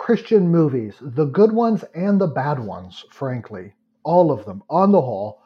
Christian 0.00 0.48
movies, 0.48 0.94
the 1.02 1.26
good 1.26 1.52
ones 1.52 1.84
and 1.94 2.18
the 2.18 2.26
bad 2.26 2.58
ones, 2.58 3.04
frankly, 3.10 3.74
all 4.02 4.32
of 4.32 4.46
them, 4.46 4.62
on 4.70 4.92
the 4.92 5.00
whole, 5.00 5.42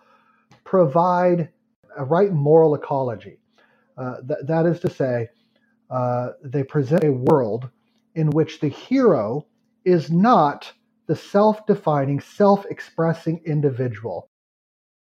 provide 0.62 1.48
a 1.96 2.04
right 2.04 2.32
moral 2.32 2.76
ecology. 2.76 3.40
Uh, 3.98 4.18
th- 4.20 4.38
that 4.46 4.64
is 4.64 4.78
to 4.78 4.88
say, 4.88 5.28
uh, 5.90 6.28
they 6.44 6.62
present 6.62 7.02
a 7.02 7.10
world 7.10 7.68
in 8.14 8.30
which 8.30 8.60
the 8.60 8.68
hero 8.68 9.44
is 9.84 10.08
not 10.08 10.72
the 11.08 11.16
self 11.16 11.66
defining, 11.66 12.20
self 12.20 12.64
expressing 12.66 13.40
individual. 13.44 14.28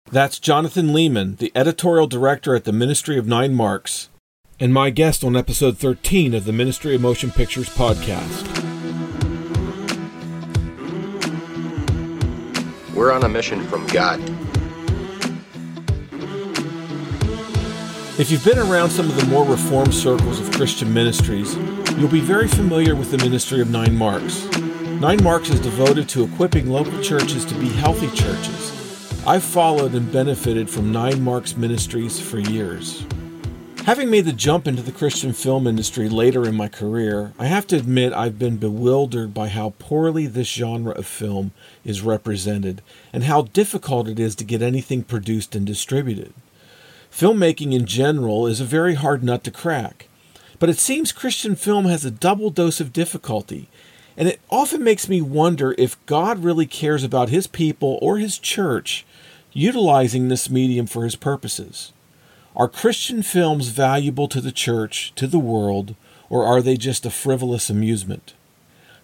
That's 0.10 0.40
Jonathan 0.40 0.94
Leeman, 0.94 1.40
the 1.40 1.52
editorial 1.54 2.08
director 2.08 2.56
at 2.56 2.64
the 2.64 2.72
Ministry 2.72 3.18
of 3.18 3.28
Nine 3.28 3.54
Marks, 3.54 4.08
and 4.62 4.74
my 4.74 4.92
guest 4.92 5.26
on 5.26 5.36
episode 5.36 5.78
13 5.78 6.34
of 6.34 6.46
the 6.46 6.54
Ministry 6.54 6.96
of 6.96 7.02
Motion 7.02 7.32
Pictures 7.32 7.68
podcast. 7.68 8.61
We're 13.02 13.14
on 13.14 13.24
a 13.24 13.30
mission 13.30 13.64
from 13.64 13.88
God. 13.88 14.20
If 18.20 18.30
you've 18.30 18.46
been 18.46 18.60
around 18.60 18.92
some 18.92 19.10
of 19.10 19.16
the 19.16 19.26
more 19.26 19.44
reformed 19.44 19.92
circles 19.92 20.40
of 20.40 20.52
Christian 20.52 20.94
ministries, 20.94 21.56
you'll 21.98 22.10
be 22.10 22.20
very 22.20 22.48
familiar 22.48 22.96
with 22.96 23.10
the 23.10 23.18
ministry 23.18 23.60
of 23.60 23.72
Nine 23.72 23.98
Marks. 23.98 24.46
Nine 25.02 25.24
Marks 25.24 25.50
is 25.50 25.60
devoted 25.60 26.10
to 26.10 26.24
equipping 26.24 26.70
local 26.70 27.02
churches 27.02 27.44
to 27.46 27.56
be 27.56 27.70
healthy 27.70 28.12
churches. 28.16 28.72
I've 29.26 29.44
followed 29.44 29.96
and 29.96 30.12
benefited 30.12 30.70
from 30.70 30.92
Nine 30.92 31.24
Marks 31.24 31.58
ministries 31.58 32.20
for 32.20 32.38
years. 32.38 33.04
Having 33.86 34.12
made 34.12 34.26
the 34.26 34.32
jump 34.32 34.68
into 34.68 34.84
the 34.84 34.92
Christian 34.92 35.34
film 35.34 35.66
industry 35.66 36.08
later 36.08 36.48
in 36.48 36.56
my 36.56 36.68
career, 36.68 37.34
I 37.40 37.48
have 37.48 37.66
to 37.68 37.76
admit 37.76 38.14
I've 38.14 38.38
been 38.38 38.58
bewildered 38.58 39.34
by 39.34 39.48
how 39.48 39.74
poorly 39.80 40.28
this 40.28 40.48
genre 40.48 40.92
of 40.92 41.08
film 41.08 41.52
is 41.84 42.04
represented 42.04 42.84
and 43.12 43.24
how 43.24 43.42
difficult 43.42 44.08
it 44.08 44.20
is 44.20 44.36
to 44.36 44.44
get 44.44 44.62
anything 44.62 45.04
produced 45.04 45.56
and 45.56 45.66
distributed. 45.66 46.32
Filmmaking 47.12 47.74
in 47.74 47.88
general 47.88 48.46
is 48.46 48.62
a 48.62 48.66
very 48.66 48.94
hard 48.94 49.24
nut 49.24 49.44
to 49.46 49.52
crack, 49.52 50.08
but 50.60 50.70
it 50.70 50.78
seems 50.78 51.12
Christian 51.12 51.56
film 51.56 51.86
has 51.86 52.06
a 52.06 52.12
double 52.12 52.52
dose 52.52 52.80
of 52.80 52.94
difficulty, 52.94 53.68
and 54.16 54.28
it 54.28 54.40
often 54.52 54.84
makes 54.84 55.10
me 55.10 55.24
wonder 55.24 55.74
if 55.80 56.06
God 56.06 56.44
really 56.44 56.68
cares 56.68 57.04
about 57.04 57.30
his 57.30 57.48
people 57.48 57.98
or 58.00 58.20
his 58.20 58.38
church 58.38 59.08
utilizing 59.54 60.28
this 60.28 60.52
medium 60.52 60.86
for 60.86 61.04
his 61.04 61.16
purposes. 61.16 61.94
Are 62.54 62.68
Christian 62.68 63.24
films 63.24 63.70
valuable 63.70 64.28
to 64.28 64.42
the 64.42 64.52
church, 64.52 65.14
to 65.16 65.26
the 65.26 65.40
world, 65.40 65.96
or 66.30 66.46
are 66.46 66.62
they 66.62 66.76
just 66.76 67.06
a 67.06 67.10
frivolous 67.10 67.70
amusement? 67.70 68.34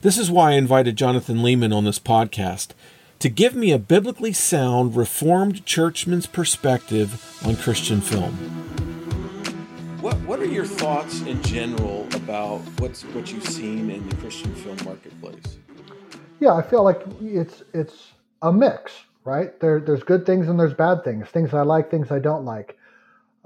This 0.02 0.18
is 0.18 0.30
why 0.30 0.52
I 0.52 0.56
invited 0.56 0.98
Jonathan 0.98 1.38
Leeman 1.38 1.74
on 1.74 1.86
this 1.86 1.98
podcast 1.98 2.72
to 3.20 3.30
give 3.30 3.56
me 3.56 3.72
a 3.72 3.80
biblically 3.80 4.34
sound 4.34 4.98
Reformed 4.98 5.66
churchman's 5.66 6.26
perspective 6.26 7.40
on 7.46 7.56
Christian 7.56 8.02
film. 8.02 8.34
What 10.02 10.18
What 10.24 10.40
are 10.42 10.46
your 10.46 10.66
thoughts 10.66 11.22
in 11.22 11.42
general 11.44 12.06
about 12.16 12.60
what's 12.80 13.04
what 13.04 13.32
you've 13.32 13.48
seen 13.48 13.90
in 13.90 14.08
the 14.10 14.16
Christian 14.18 14.54
film 14.56 14.78
marketplace? 14.84 15.58
Yeah, 16.42 16.54
I 16.54 16.62
feel 16.62 16.84
like 16.84 17.02
it's 17.22 17.64
it's 17.74 18.12
a 18.42 18.52
mix, 18.52 18.92
right? 19.24 19.58
There 19.62 19.80
there's 19.80 20.04
good 20.04 20.26
things 20.26 20.50
and 20.50 20.60
there's 20.60 20.74
bad 20.74 21.06
things. 21.06 21.30
Things 21.30 21.54
I 21.54 21.62
like, 21.62 21.90
things 21.90 22.12
I 22.12 22.20
don't 22.20 22.44
like. 22.44 22.77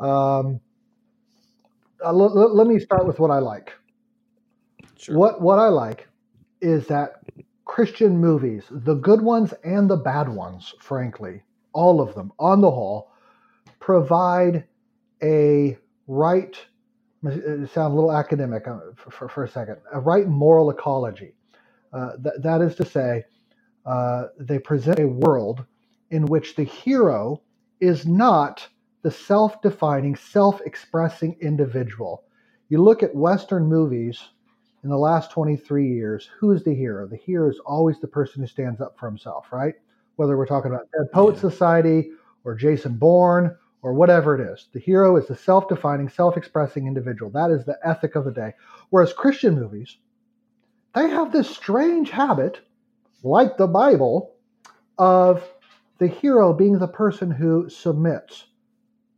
Um, 0.01 0.61
uh, 2.03 2.09
l- 2.09 2.39
l- 2.39 2.55
let 2.55 2.67
me 2.67 2.79
start 2.79 3.07
with 3.07 3.19
what 3.19 3.31
I 3.31 3.39
like. 3.39 3.73
Sure. 4.97 5.17
What 5.17 5.41
what 5.41 5.59
I 5.59 5.69
like 5.69 6.07
is 6.61 6.87
that 6.87 7.23
Christian 7.65 8.17
movies, 8.19 8.65
the 8.71 8.95
good 8.95 9.21
ones 9.21 9.53
and 9.63 9.89
the 9.89 9.97
bad 9.97 10.29
ones, 10.29 10.73
frankly, 10.81 11.43
all 11.73 12.01
of 12.01 12.15
them, 12.15 12.33
on 12.39 12.61
the 12.61 12.71
whole, 12.71 13.11
provide 13.79 14.65
a 15.23 15.77
right. 16.07 16.57
Sound 17.23 17.93
a 17.93 17.95
little 17.95 18.13
academic 18.13 18.67
uh, 18.67 18.79
for, 18.95 19.11
for, 19.11 19.29
for 19.29 19.43
a 19.45 19.49
second. 19.49 19.77
A 19.93 19.99
right 19.99 20.27
moral 20.27 20.71
ecology. 20.71 21.33
Uh, 21.93 22.13
th- 22.23 22.35
that 22.43 22.61
is 22.61 22.75
to 22.75 22.85
say, 22.85 23.23
uh, 23.85 24.25
they 24.39 24.59
present 24.59 24.99
a 24.99 25.07
world 25.07 25.65
in 26.11 26.25
which 26.27 26.55
the 26.55 26.63
hero 26.65 27.41
is 27.81 28.05
not 28.07 28.67
the 29.01 29.11
self 29.11 29.61
defining, 29.61 30.15
self 30.15 30.61
expressing 30.61 31.35
individual. 31.41 32.23
You 32.69 32.81
look 32.81 33.03
at 33.03 33.15
Western 33.15 33.65
movies 33.65 34.21
in 34.83 34.89
the 34.89 34.97
last 34.97 35.31
23 35.31 35.87
years, 35.87 36.29
who 36.39 36.51
is 36.51 36.63
the 36.63 36.73
hero? 36.73 37.07
The 37.07 37.17
hero 37.17 37.49
is 37.49 37.59
always 37.65 37.99
the 37.99 38.07
person 38.07 38.41
who 38.41 38.47
stands 38.47 38.81
up 38.81 38.97
for 38.97 39.07
himself, 39.07 39.51
right? 39.51 39.75
Whether 40.15 40.37
we're 40.37 40.45
talking 40.47 40.71
about 40.71 40.87
Dead 40.97 41.11
Poet 41.13 41.35
yeah. 41.35 41.41
Society 41.41 42.11
or 42.43 42.55
Jason 42.55 42.97
Bourne 42.97 43.55
or 43.83 43.93
whatever 43.93 44.39
it 44.39 44.53
is, 44.53 44.69
the 44.73 44.79
hero 44.79 45.17
is 45.17 45.27
the 45.27 45.35
self 45.35 45.67
defining, 45.67 46.09
self 46.09 46.37
expressing 46.37 46.87
individual. 46.87 47.31
That 47.31 47.51
is 47.51 47.65
the 47.65 47.77
ethic 47.83 48.15
of 48.15 48.25
the 48.25 48.31
day. 48.31 48.53
Whereas 48.89 49.13
Christian 49.13 49.55
movies, 49.55 49.97
they 50.93 51.09
have 51.09 51.31
this 51.31 51.49
strange 51.49 52.09
habit, 52.09 52.59
like 53.23 53.57
the 53.57 53.67
Bible, 53.67 54.35
of 54.97 55.43
the 55.97 56.07
hero 56.07 56.53
being 56.53 56.77
the 56.77 56.87
person 56.87 57.31
who 57.31 57.69
submits 57.69 58.45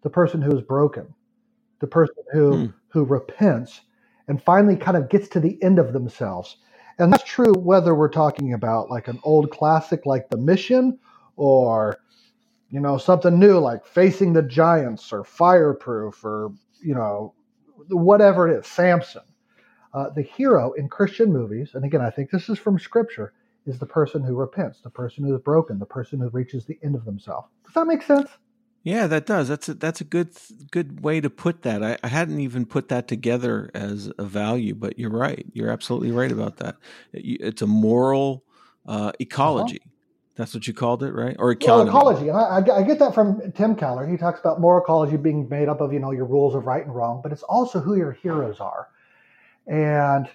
the 0.04 0.10
person 0.10 0.42
who 0.42 0.56
is 0.56 0.62
broken, 0.62 1.14
the 1.80 1.88
person 1.88 2.16
who 2.32 2.58
hmm. 2.58 2.66
who 2.90 3.04
repents 3.04 3.82
and 4.28 4.42
finally 4.42 4.76
kind 4.76 4.96
of 4.96 5.10
gets 5.10 5.28
to 5.30 5.40
the 5.40 5.62
end 5.64 5.80
of 5.80 5.94
themselves. 5.94 6.58
And 7.00 7.12
that's 7.12 7.24
true 7.24 7.54
whether 7.54 7.96
we're 7.96 8.10
talking 8.10 8.54
about 8.54 8.90
like 8.90 9.08
an 9.08 9.20
old 9.24 9.52
classic 9.52 10.06
like 10.06 10.30
The 10.30 10.38
Mission 10.38 11.00
or 11.36 11.98
you 12.70 12.80
know 12.80 12.98
something 12.98 13.40
new 13.40 13.58
like 13.60 13.86
Facing 13.86 14.34
the 14.34 14.44
Giants 14.44 15.12
or 15.12 15.24
Fireproof 15.24 16.24
or 16.24 16.52
you 16.82 16.94
know 16.94 17.34
whatever 17.90 18.48
it 18.48 18.60
is, 18.60 18.68
Samson. 18.68 19.24
Uh, 19.94 20.10
the 20.10 20.24
hero 20.24 20.72
in 20.74 20.90
Christian 20.90 21.32
movies, 21.32 21.72
and 21.76 21.86
again, 21.86 22.02
I 22.02 22.10
think 22.10 22.32
this 22.32 22.50
is 22.50 22.58
from 22.58 22.80
Scripture, 22.80 23.34
is 23.68 23.78
the 23.78 23.86
person 23.86 24.24
who 24.24 24.36
repents, 24.36 24.82
the 24.82 24.90
person 24.90 25.24
who 25.24 25.36
is 25.36 25.42
broken, 25.42 25.78
the 25.78 25.86
person 25.86 26.20
who 26.20 26.30
reaches 26.30 26.66
the 26.66 26.80
end 26.84 26.96
of 26.96 27.06
themselves. 27.06 27.48
Does 27.64 27.76
that 27.76 27.86
make 27.86 28.02
sense? 28.02 28.30
Yeah, 28.84 29.08
that 29.08 29.26
does. 29.26 29.48
That's 29.48 29.70
a, 29.70 29.74
that's 29.76 30.02
a 30.02 30.04
good 30.04 30.32
good 30.72 31.04
way 31.04 31.22
to 31.22 31.30
put 31.30 31.62
that. 31.62 31.82
I, 31.82 31.98
I, 32.04 32.10
hadn't 32.10 32.42
even 32.42 32.66
put 32.66 32.90
that 32.90 33.08
together 33.08 33.72
as 33.74 34.12
a 34.18 34.26
value, 34.26 34.76
but 34.76 35.00
you're 35.00 35.10
right. 35.10 35.46
You're 35.54 35.72
absolutely 35.72 36.12
right 36.12 36.32
about 36.32 36.58
that. 36.58 36.76
It's 37.14 37.62
a 37.62 37.68
moral 37.68 38.44
uh, 38.86 38.92
uh-huh. 38.92 39.12
ecology. 39.20 39.80
Uh-huh. 39.82 39.90
That's 40.36 40.54
what 40.54 40.68
you 40.68 40.74
called 40.74 41.04
it, 41.04 41.14
right? 41.14 41.36
Or 41.40 41.52
economy. 41.52 41.92
Well, 41.92 42.00
ecology. 42.00 42.28
And 42.30 42.38
I, 42.38 42.80
I, 42.80 42.84
get 42.84 43.00
that 43.00 43.14
from 43.14 43.52
Tim 43.54 43.76
Keller. 43.76 44.06
He 44.06 44.18
talks 44.18 44.40
about 44.40 44.60
moral 44.60 44.84
ecology 44.84 45.16
being 45.16 45.48
made 45.48 45.70
up 45.70 45.80
of 45.80 45.94
you 45.94 46.00
know 46.00 46.12
your 46.12 46.26
rules 46.26 46.54
of 46.54 46.66
right 46.66 46.84
and 46.84 46.94
wrong, 46.94 47.22
but 47.24 47.32
it's 47.32 47.44
also 47.44 47.80
who 47.80 47.96
your 47.96 48.12
heroes 48.12 48.60
are, 48.60 48.90
and 49.68 50.28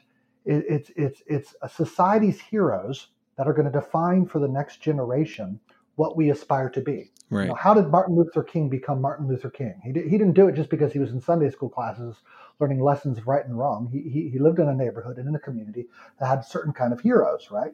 it, 0.46 0.64
it's 0.68 0.90
it's 0.96 1.22
it's 1.26 1.54
a 1.60 1.68
society's 1.68 2.40
heroes 2.40 3.08
that 3.36 3.46
are 3.46 3.52
going 3.52 3.70
to 3.70 3.78
define 3.78 4.24
for 4.24 4.38
the 4.38 4.48
next 4.48 4.80
generation 4.80 5.60
what 5.98 6.16
we 6.16 6.30
aspire 6.30 6.70
to 6.70 6.80
be. 6.80 7.10
Right. 7.28 7.42
You 7.42 7.48
know, 7.48 7.54
how 7.54 7.74
did 7.74 7.88
Martin 7.88 8.14
Luther 8.14 8.44
King 8.44 8.68
become 8.68 9.00
Martin 9.00 9.26
Luther 9.26 9.50
King? 9.50 9.80
He, 9.84 9.92
did, 9.92 10.04
he 10.04 10.16
didn't 10.16 10.34
do 10.34 10.46
it 10.46 10.54
just 10.54 10.70
because 10.70 10.92
he 10.92 11.00
was 11.00 11.10
in 11.10 11.20
Sunday 11.20 11.50
school 11.50 11.68
classes 11.68 12.16
learning 12.60 12.80
lessons 12.80 13.18
of 13.18 13.26
right 13.26 13.44
and 13.44 13.58
wrong. 13.58 13.88
He, 13.92 14.08
he, 14.08 14.30
he 14.30 14.38
lived 14.38 14.60
in 14.60 14.68
a 14.68 14.74
neighborhood 14.74 15.18
and 15.18 15.28
in 15.28 15.34
a 15.34 15.40
community 15.40 15.86
that 16.18 16.26
had 16.26 16.44
certain 16.44 16.72
kind 16.72 16.92
of 16.92 17.00
heroes, 17.00 17.48
right? 17.50 17.72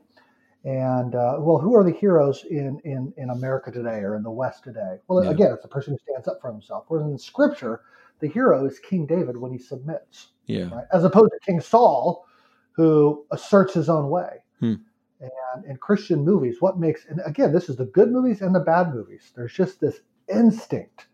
And 0.64 1.14
uh, 1.14 1.36
well, 1.38 1.58
who 1.58 1.74
are 1.74 1.84
the 1.84 1.92
heroes 1.92 2.44
in, 2.50 2.80
in, 2.84 3.12
in 3.18 3.28
America 3.28 3.70
today 3.70 3.98
or 3.98 4.16
in 4.16 4.22
the 4.22 4.30
West 4.30 4.64
today? 4.64 4.96
Well, 5.06 5.22
yeah. 5.22 5.30
again, 5.30 5.52
it's 5.52 5.62
the 5.62 5.68
person 5.68 5.92
who 5.92 5.98
stands 5.98 6.26
up 6.26 6.40
for 6.40 6.50
himself. 6.50 6.86
Whereas 6.88 7.06
in 7.06 7.18
Scripture, 7.18 7.82
the 8.20 8.28
hero 8.28 8.66
is 8.66 8.78
King 8.78 9.04
David 9.04 9.36
when 9.36 9.52
he 9.52 9.58
submits, 9.58 10.28
yeah, 10.46 10.74
right? 10.74 10.86
as 10.92 11.04
opposed 11.04 11.32
to 11.32 11.38
King 11.44 11.60
Saul, 11.60 12.26
who 12.72 13.26
asserts 13.30 13.74
his 13.74 13.90
own 13.90 14.08
way. 14.08 14.42
Hmm 14.60 14.74
and 15.54 15.64
in 15.64 15.76
Christian 15.76 16.24
movies, 16.24 16.56
what 16.60 16.78
makes 16.78 17.06
and 17.06 17.20
again, 17.24 17.52
this 17.52 17.68
is 17.68 17.76
the 17.76 17.86
good 17.86 18.10
movies 18.10 18.40
and 18.40 18.54
the 18.54 18.60
bad 18.60 18.94
movies. 18.94 19.32
There's 19.34 19.52
just 19.52 19.80
this 19.80 20.00
instinct 20.28 21.06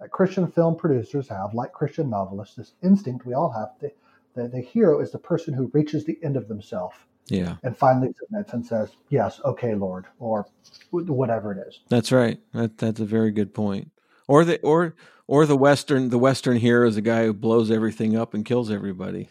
that 0.00 0.10
Christian 0.10 0.46
film 0.46 0.76
producers 0.76 1.28
have, 1.28 1.54
like 1.54 1.72
Christian 1.72 2.10
novelists, 2.10 2.56
this 2.56 2.72
instinct 2.82 3.26
we 3.26 3.34
all 3.34 3.50
have. 3.50 3.70
The, 3.80 3.92
the, 4.34 4.48
the 4.48 4.60
hero 4.60 5.00
is 5.00 5.12
the 5.12 5.18
person 5.18 5.54
who 5.54 5.70
reaches 5.72 6.04
the 6.04 6.18
end 6.22 6.36
of 6.36 6.48
themselves. 6.48 6.96
Yeah. 7.28 7.56
And 7.62 7.76
finally 7.76 8.12
submits 8.18 8.52
and 8.52 8.66
says, 8.66 8.96
Yes, 9.08 9.40
okay, 9.44 9.74
Lord, 9.74 10.06
or 10.18 10.46
whatever 10.90 11.52
it 11.52 11.66
is. 11.66 11.80
That's 11.88 12.12
right. 12.12 12.38
That, 12.52 12.76
that's 12.76 13.00
a 13.00 13.06
very 13.06 13.30
good 13.30 13.54
point. 13.54 13.90
Or 14.28 14.44
the 14.44 14.60
or 14.60 14.94
or 15.26 15.46
the 15.46 15.56
western 15.56 16.10
the 16.10 16.18
western 16.18 16.56
hero 16.56 16.86
is 16.86 16.96
a 16.96 17.02
guy 17.02 17.24
who 17.24 17.32
blows 17.32 17.70
everything 17.70 18.16
up 18.16 18.34
and 18.34 18.44
kills 18.44 18.70
everybody. 18.70 19.28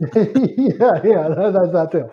yeah, 0.00 1.00
yeah, 1.04 1.28
that, 1.28 1.52
that's 1.52 1.72
that 1.72 1.88
too. 1.92 2.10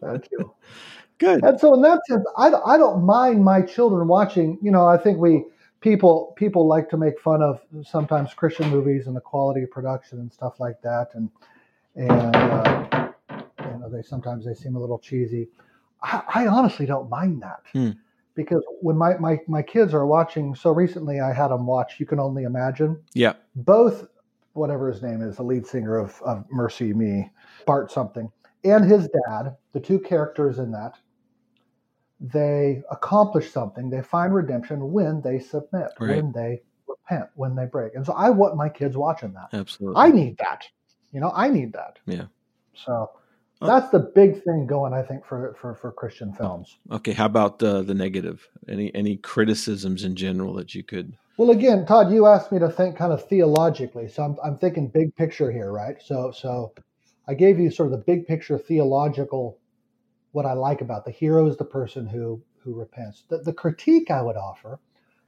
That 0.00 0.26
too. 0.30 0.52
Good. 1.18 1.42
And 1.44 1.58
so 1.58 1.72
in 1.72 1.80
that 1.80 2.00
sense, 2.06 2.24
I, 2.36 2.52
I 2.66 2.76
don't 2.76 3.04
mind 3.04 3.42
my 3.42 3.62
children 3.62 4.06
watching. 4.06 4.58
You 4.60 4.70
know, 4.70 4.86
I 4.86 4.98
think 4.98 5.18
we 5.18 5.44
people 5.80 6.34
people 6.36 6.66
like 6.66 6.90
to 6.90 6.98
make 6.98 7.18
fun 7.20 7.42
of 7.42 7.60
sometimes 7.82 8.34
Christian 8.34 8.68
movies 8.68 9.06
and 9.06 9.16
the 9.16 9.20
quality 9.20 9.62
of 9.62 9.70
production 9.70 10.18
and 10.18 10.30
stuff 10.30 10.60
like 10.60 10.80
that, 10.82 11.08
and 11.14 11.30
and 11.94 12.36
uh, 12.36 13.08
and 13.58 13.80
know, 13.80 13.88
they 13.96 14.02
sometimes 14.02 14.44
they 14.44 14.54
seem 14.54 14.76
a 14.76 14.80
little 14.80 14.98
cheesy. 14.98 15.48
I, 16.02 16.22
I 16.34 16.46
honestly 16.46 16.84
don't 16.86 17.08
mind 17.08 17.42
that 17.42 17.60
Hmm. 17.72 17.90
Because 18.36 18.62
when 18.80 18.96
my, 18.96 19.16
my 19.16 19.40
my 19.48 19.62
kids 19.62 19.94
are 19.94 20.06
watching, 20.06 20.54
so 20.54 20.70
recently 20.70 21.20
I 21.20 21.32
had 21.32 21.48
them 21.48 21.66
watch 21.66 21.98
"You 21.98 22.06
Can 22.06 22.20
Only 22.20 22.44
Imagine." 22.44 23.02
Yeah. 23.14 23.32
Both, 23.56 24.06
whatever 24.52 24.92
his 24.92 25.02
name 25.02 25.22
is, 25.22 25.36
the 25.36 25.42
lead 25.42 25.66
singer 25.66 25.96
of, 25.96 26.20
of 26.22 26.44
MercyMe, 26.50 27.30
Bart 27.66 27.90
something, 27.90 28.30
and 28.62 28.84
his 28.84 29.08
dad, 29.26 29.56
the 29.72 29.80
two 29.80 29.98
characters 29.98 30.58
in 30.58 30.70
that, 30.72 30.92
they 32.20 32.82
accomplish 32.90 33.50
something. 33.50 33.88
They 33.90 34.02
find 34.02 34.34
redemption 34.34 34.92
when 34.92 35.20
they 35.22 35.38
submit, 35.38 35.88
Right. 35.98 36.16
when 36.22 36.30
they 36.32 36.60
repent, 36.86 37.30
when 37.34 37.54
they 37.56 37.64
break. 37.66 37.94
And 37.94 38.04
so 38.04 38.12
I 38.12 38.30
want 38.30 38.54
my 38.56 38.68
kids 38.68 38.96
watching 38.96 39.32
that. 39.32 39.48
Absolutely. 39.58 40.00
I 40.00 40.10
need 40.10 40.36
that. 40.38 40.62
You 41.12 41.20
know, 41.20 41.32
I 41.34 41.48
need 41.48 41.72
that. 41.72 41.98
Yeah. 42.06 42.26
So. 42.74 43.10
That's 43.60 43.90
the 43.90 43.98
big 43.98 44.42
thing 44.44 44.66
going, 44.66 44.92
I 44.92 45.02
think, 45.02 45.24
for 45.24 45.56
for, 45.60 45.74
for 45.74 45.92
Christian 45.92 46.32
films. 46.32 46.76
okay. 46.90 47.12
How 47.12 47.26
about 47.26 47.62
uh, 47.62 47.82
the 47.82 47.94
negative? 47.94 48.46
Any 48.68 48.94
any 48.94 49.16
criticisms 49.16 50.04
in 50.04 50.16
general 50.16 50.54
that 50.54 50.74
you 50.74 50.82
could? 50.82 51.16
Well, 51.38 51.50
again, 51.50 51.84
Todd, 51.86 52.12
you 52.12 52.26
asked 52.26 52.50
me 52.50 52.58
to 52.58 52.70
think 52.70 52.96
kind 52.96 53.12
of 53.12 53.26
theologically, 53.28 54.08
so 54.08 54.22
I'm 54.24 54.36
I'm 54.44 54.58
thinking 54.58 54.88
big 54.88 55.14
picture 55.16 55.50
here, 55.50 55.70
right? 55.70 55.96
So 56.02 56.32
so 56.32 56.72
I 57.28 57.34
gave 57.34 57.58
you 57.58 57.70
sort 57.70 57.92
of 57.92 57.98
the 57.98 58.04
big 58.04 58.26
picture 58.26 58.58
theological 58.58 59.58
what 60.32 60.44
I 60.44 60.52
like 60.52 60.82
about 60.82 61.06
the 61.06 61.10
hero 61.10 61.46
is 61.46 61.56
the 61.56 61.64
person 61.64 62.06
who 62.06 62.42
who 62.58 62.74
repents. 62.74 63.24
The, 63.28 63.38
the 63.38 63.52
critique 63.52 64.10
I 64.10 64.20
would 64.20 64.36
offer 64.36 64.80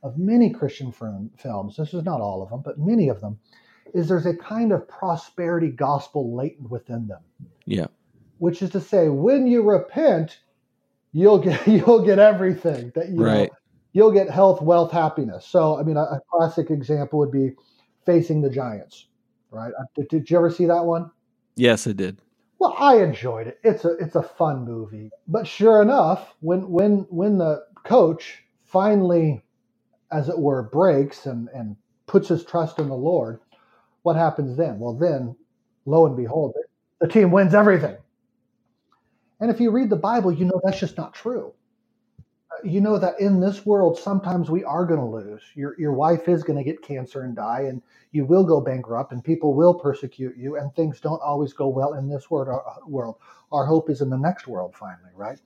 of 0.02 0.18
many 0.18 0.50
Christian 0.50 0.92
film, 0.92 1.30
films, 1.36 1.76
this 1.76 1.94
is 1.94 2.04
not 2.04 2.20
all 2.20 2.42
of 2.42 2.50
them, 2.50 2.62
but 2.64 2.78
many 2.78 3.08
of 3.08 3.20
them, 3.20 3.38
is 3.94 4.08
there's 4.08 4.26
a 4.26 4.36
kind 4.36 4.72
of 4.72 4.86
prosperity 4.86 5.68
gospel 5.68 6.36
latent 6.36 6.70
within 6.70 7.06
them. 7.06 7.20
Yeah. 7.64 7.86
Which 8.38 8.62
is 8.62 8.70
to 8.70 8.80
say, 8.80 9.08
when 9.08 9.46
you 9.46 9.62
repent, 9.62 10.40
you'll 11.12 11.38
get 11.40 11.66
you'll 11.68 12.04
get 12.04 12.18
everything 12.20 12.92
that 12.96 13.10
you 13.10 13.26
know, 13.26 13.46
Right. 13.46 13.52
you'll 13.94 14.12
get 14.12 14.30
health, 14.30 14.62
wealth, 14.62 14.92
happiness. 14.92 15.46
So, 15.46 15.78
I 15.78 15.84
mean, 15.84 15.98
a, 15.98 16.02
a 16.02 16.20
classic 16.32 16.70
example 16.70 17.18
would 17.20 17.32
be 17.32 17.52
facing 18.06 18.42
the 18.42 18.50
giants, 18.50 19.08
right? 19.50 19.72
Uh, 19.80 19.84
Did, 19.96 20.08
did 20.08 20.30
you 20.30 20.38
ever 20.38 20.50
see 20.50 20.66
that 20.66 20.84
one? 20.84 21.10
Yes, 21.56 21.86
I 21.86 21.92
did. 21.92 22.20
Well, 22.58 22.74
I 22.78 22.98
enjoyed 23.02 23.48
it. 23.48 23.60
It's 23.64 23.84
a 23.84 23.92
it's 23.98 24.16
a 24.16 24.22
fun 24.24 24.64
movie. 24.64 25.12
But 25.28 25.46
sure 25.46 25.82
enough, 25.82 26.34
when 26.40 26.70
when 26.70 27.06
when 27.10 27.38
the 27.38 27.64
coach 27.84 28.44
finally, 28.66 29.44
as 30.12 30.28
it 30.28 30.38
were, 30.38 30.64
breaks 30.64 31.26
and 31.26 31.48
and 31.54 31.76
puts 32.06 32.28
his 32.28 32.44
trust 32.44 32.78
in 32.80 32.88
the 32.88 32.96
Lord, 32.96 33.40
what 34.02 34.16
happens 34.16 34.56
then? 34.56 34.78
Well, 34.80 34.94
then, 34.94 35.36
lo 35.86 36.06
and 36.06 36.16
behold, 36.16 36.54
the 37.00 37.08
team 37.08 37.30
wins 37.32 37.54
everything. 37.54 37.96
And 39.40 39.50
if 39.50 39.60
you 39.60 39.70
read 39.70 39.90
the 39.90 39.96
Bible, 39.96 40.32
you 40.32 40.44
know 40.44 40.60
that's 40.64 40.80
just 40.80 40.96
not 40.96 41.14
true. 41.14 41.52
Uh, 42.50 42.56
You 42.64 42.80
know 42.80 42.98
that 42.98 43.20
in 43.20 43.40
this 43.40 43.64
world, 43.66 43.98
sometimes 43.98 44.50
we 44.50 44.64
are 44.64 44.84
going 44.86 45.00
to 45.00 45.06
lose. 45.06 45.42
Your 45.54 45.74
your 45.78 45.92
wife 45.92 46.28
is 46.28 46.42
going 46.44 46.58
to 46.58 46.64
get 46.64 46.82
cancer 46.82 47.22
and 47.22 47.36
die, 47.36 47.62
and 47.62 47.82
you 48.12 48.24
will 48.24 48.44
go 48.44 48.60
bankrupt, 48.60 49.12
and 49.12 49.22
people 49.24 49.54
will 49.54 49.74
persecute 49.74 50.36
you, 50.36 50.56
and 50.56 50.74
things 50.74 51.00
don't 51.00 51.22
always 51.22 51.52
go 51.52 51.68
well 51.68 51.94
in 51.94 52.08
this 52.08 52.30
world. 52.30 52.48
uh, 52.48 52.80
World, 52.86 53.16
our 53.52 53.66
hope 53.66 53.90
is 53.90 54.00
in 54.00 54.10
the 54.10 54.18
next 54.18 54.46
world, 54.46 54.74
finally, 54.76 55.12
right? 55.14 55.38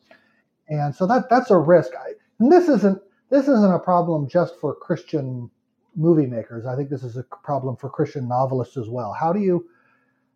And 0.69 0.95
so 0.95 1.06
that 1.06 1.29
that's 1.29 1.50
a 1.50 1.59
risk. 1.59 1.93
I, 1.95 2.12
and 2.38 2.50
this 2.50 2.69
isn't 2.69 3.00
this 3.31 3.49
isn't 3.49 3.75
a 3.75 3.79
problem 3.79 4.29
just 4.29 4.59
for 4.61 4.75
Christian 4.75 5.50
movie 5.97 6.27
makers. 6.27 6.67
I 6.67 6.77
think 6.77 6.88
this 6.91 7.03
is 7.03 7.17
a 7.17 7.25
problem 7.25 7.77
for 7.77 7.91
Christian 7.91 8.29
novelists 8.29 8.77
as 8.77 8.88
well. 8.88 9.12
How 9.12 9.33
do 9.33 9.41
you 9.41 9.69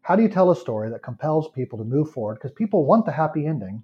how 0.06 0.14
do 0.14 0.23
you 0.23 0.29
tell 0.29 0.53
a 0.53 0.56
story 0.56 0.88
that 0.88 1.03
compels 1.03 1.49
people 1.49 1.76
to 1.76 1.85
move 1.85 2.08
forward? 2.12 2.37
Because 2.37 2.53
people 2.53 2.85
want 2.87 3.05
the 3.06 3.11
happy 3.11 3.44
ending, 3.44 3.82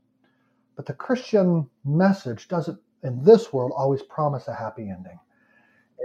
but 0.77 0.87
the 0.87 0.93
Christian 0.93 1.69
message 1.85 2.47
doesn't, 2.47 2.79
in 3.03 3.25
this 3.25 3.53
world, 3.53 3.73
always 3.77 4.03
promise 4.03 4.47
a 4.47 4.55
happy 4.55 4.83
ending. 4.83 5.19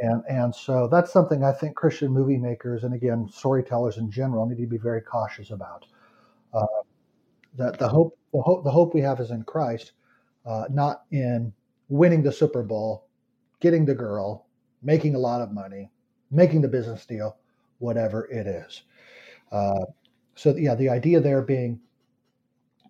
And 0.02 0.24
and 0.28 0.56
so 0.56 0.88
that's 0.88 1.14
something 1.14 1.44
I 1.44 1.52
think 1.52 1.76
Christian 1.76 2.12
movie 2.12 2.38
makers 2.38 2.84
and 2.84 2.96
again 2.96 3.30
storytellers 3.32 3.98
in 3.98 4.10
general 4.10 4.48
need 4.48 4.58
to 4.58 4.66
be 4.66 4.78
very 4.80 5.02
cautious 5.02 5.52
about. 5.52 5.86
Uh, 6.52 6.66
that 7.56 7.78
the 7.78 7.88
hope 7.88 8.18
the 8.34 8.42
hope 8.42 8.64
the 8.64 8.72
hope 8.72 8.96
we 8.96 9.02
have 9.02 9.20
is 9.20 9.30
in 9.30 9.44
Christ, 9.44 9.92
uh, 10.48 10.66
not 10.72 11.04
in 11.12 11.54
winning 11.90 12.24
the 12.24 12.32
Super 12.32 12.64
Bowl, 12.64 13.06
getting 13.60 13.86
the 13.86 13.94
girl, 13.96 14.48
making 14.82 15.14
a 15.14 15.20
lot 15.20 15.42
of 15.42 15.52
money, 15.52 15.92
making 16.32 16.62
the 16.62 16.68
business 16.68 17.06
deal, 17.06 17.38
whatever 17.78 18.26
it 18.32 18.48
is. 18.48 18.82
Uh, 19.52 19.86
so 20.38 20.56
yeah, 20.56 20.76
the 20.76 20.90
idea 20.90 21.20
there 21.20 21.42
being 21.42 21.80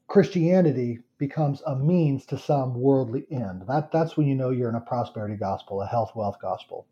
Christianity 0.07 0.99
becomes 1.17 1.61
a 1.65 1.75
means 1.75 2.25
to 2.27 2.37
some 2.37 2.75
worldly 2.75 3.25
end. 3.31 3.63
That 3.67 3.91
that's 3.91 4.17
when 4.17 4.27
you 4.27 4.35
know 4.35 4.51
you're 4.51 4.69
in 4.69 4.75
a 4.75 4.81
prosperity 4.81 5.35
gospel, 5.35 5.81
a 5.81 5.87
health 5.87 6.11
wealth 6.15 6.37
gospel. 6.41 6.85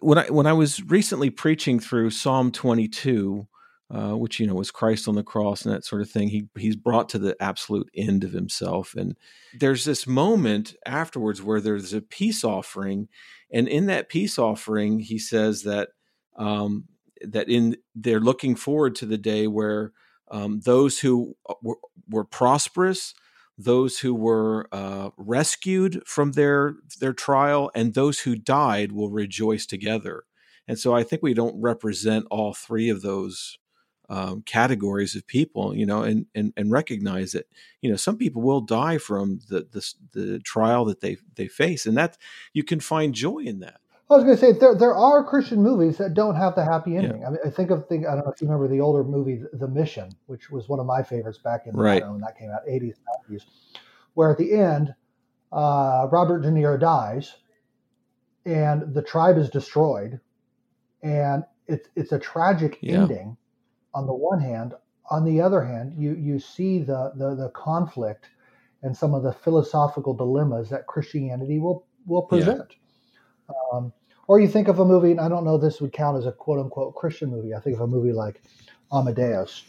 When 0.00 0.18
I 0.18 0.30
when 0.30 0.46
I 0.46 0.52
was 0.52 0.82
recently 0.84 1.30
preaching 1.30 1.80
through 1.80 2.10
Psalm 2.10 2.52
22, 2.52 3.46
uh, 3.90 4.16
which 4.16 4.38
you 4.38 4.46
know 4.46 4.54
was 4.54 4.70
Christ 4.70 5.08
on 5.08 5.14
the 5.14 5.22
cross 5.22 5.64
and 5.64 5.74
that 5.74 5.84
sort 5.84 6.02
of 6.02 6.10
thing, 6.10 6.28
he 6.28 6.48
he's 6.56 6.76
brought 6.76 7.08
to 7.10 7.18
the 7.18 7.36
absolute 7.40 7.90
end 7.94 8.24
of 8.24 8.32
himself, 8.32 8.94
and 8.96 9.16
there's 9.58 9.84
this 9.84 10.06
moment 10.06 10.74
afterwards 10.86 11.42
where 11.42 11.60
there's 11.60 11.92
a 11.92 12.00
peace 12.00 12.44
offering, 12.44 13.08
and 13.52 13.68
in 13.68 13.86
that 13.86 14.08
peace 14.08 14.38
offering, 14.38 15.00
he 15.00 15.18
says 15.18 15.62
that 15.62 15.90
um, 16.36 16.84
that 17.24 17.48
in 17.48 17.76
they're 17.94 18.20
looking 18.20 18.54
forward 18.56 18.94
to 18.96 19.06
the 19.06 19.18
day 19.18 19.46
where 19.46 19.92
um, 20.30 20.60
those 20.60 21.00
who 21.00 21.36
were, 21.62 21.78
were 22.08 22.24
prosperous, 22.24 23.14
those 23.58 23.98
who 23.98 24.14
were 24.14 24.68
uh, 24.72 25.10
rescued 25.16 26.02
from 26.06 26.32
their 26.32 26.76
their 27.00 27.12
trial, 27.12 27.70
and 27.74 27.94
those 27.94 28.20
who 28.20 28.34
died 28.36 28.92
will 28.92 29.10
rejoice 29.10 29.66
together. 29.66 30.24
And 30.66 30.78
so 30.78 30.94
I 30.94 31.02
think 31.02 31.22
we 31.22 31.34
don't 31.34 31.60
represent 31.60 32.26
all 32.30 32.54
three 32.54 32.88
of 32.88 33.02
those 33.02 33.58
um, 34.08 34.42
categories 34.42 35.16
of 35.16 35.26
people, 35.26 35.74
you 35.74 35.86
know, 35.86 36.02
and, 36.02 36.26
and 36.34 36.52
and 36.56 36.70
recognize 36.70 37.32
that 37.32 37.46
you 37.80 37.90
know 37.90 37.96
some 37.96 38.16
people 38.16 38.42
will 38.42 38.60
die 38.60 38.98
from 38.98 39.40
the 39.48 39.66
the, 39.70 39.94
the 40.12 40.38
trial 40.40 40.84
that 40.86 41.00
they 41.00 41.16
they 41.36 41.48
face, 41.48 41.86
and 41.86 41.96
that 41.96 42.16
you 42.52 42.64
can 42.64 42.80
find 42.80 43.14
joy 43.14 43.38
in 43.38 43.60
that. 43.60 43.80
I 44.10 44.14
was 44.14 44.24
going 44.24 44.36
to 44.36 44.40
say 44.40 44.52
there 44.52 44.74
there 44.74 44.94
are 44.94 45.24
Christian 45.24 45.62
movies 45.62 45.96
that 45.98 46.12
don't 46.14 46.34
have 46.36 46.54
the 46.54 46.64
happy 46.64 46.96
ending. 46.96 47.24
I 47.24 47.30
mean, 47.30 47.38
I 47.44 47.50
think 47.50 47.70
of 47.70 47.88
think 47.88 48.06
I 48.06 48.14
don't 48.14 48.26
know 48.26 48.32
if 48.32 48.40
you 48.42 48.46
remember 48.46 48.68
the 48.68 48.80
older 48.80 49.04
movie 49.04 49.42
The 49.54 49.68
Mission, 49.68 50.10
which 50.26 50.50
was 50.50 50.68
one 50.68 50.80
of 50.80 50.86
my 50.86 51.02
favorites 51.02 51.38
back 51.38 51.66
in 51.66 51.74
Right. 51.74 52.06
When 52.06 52.20
that 52.20 52.36
came 52.38 52.50
out, 52.50 52.60
eighties, 52.68 52.96
nineties, 53.06 53.46
where 54.14 54.30
at 54.30 54.38
the 54.38 54.52
end 54.52 54.94
uh, 55.50 56.08
Robert 56.10 56.40
De 56.40 56.50
Niro 56.50 56.78
dies, 56.78 57.34
and 58.44 58.94
the 58.94 59.02
tribe 59.02 59.38
is 59.38 59.48
destroyed, 59.48 60.20
and 61.02 61.44
it's 61.66 61.88
it's 61.96 62.12
a 62.12 62.18
tragic 62.18 62.78
Yeah. 62.82 63.02
ending. 63.02 63.36
On 63.94 64.06
the 64.06 64.14
one 64.14 64.40
hand, 64.40 64.74
on 65.10 65.24
the 65.24 65.40
other 65.40 65.62
hand, 65.64 65.94
you 65.96 66.14
you 66.16 66.38
see 66.38 66.80
the 66.82 67.12
the, 67.16 67.34
the 67.34 67.50
conflict 67.50 68.28
and 68.82 68.96
some 68.96 69.14
of 69.14 69.22
the 69.22 69.32
philosophical 69.32 70.12
dilemmas 70.12 70.68
that 70.70 70.86
Christianity 70.86 71.58
will 71.58 71.86
will 72.06 72.28
Yeah. 72.30 72.62
Um, 73.72 73.92
or 74.28 74.40
you 74.40 74.48
think 74.48 74.68
of 74.68 74.78
a 74.78 74.84
movie, 74.84 75.10
and 75.10 75.20
I 75.20 75.28
don't 75.28 75.44
know 75.44 75.58
this 75.58 75.80
would 75.80 75.92
count 75.92 76.16
as 76.16 76.26
a 76.26 76.32
quote 76.32 76.60
unquote 76.60 76.94
Christian 76.94 77.30
movie. 77.30 77.54
I 77.54 77.60
think 77.60 77.76
of 77.76 77.82
a 77.82 77.86
movie 77.86 78.12
like 78.12 78.40
Amadeus, 78.92 79.64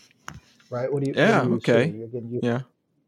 right? 0.69 0.91
What 0.91 1.03
do 1.03 1.09
you? 1.09 1.15
Yeah, 1.17 1.43
do 1.43 1.49
you 1.49 1.55
okay. 1.55 1.91
see? 1.91 2.01
Again, 2.03 2.29
you, 2.29 2.39
Yeah, 2.43 2.61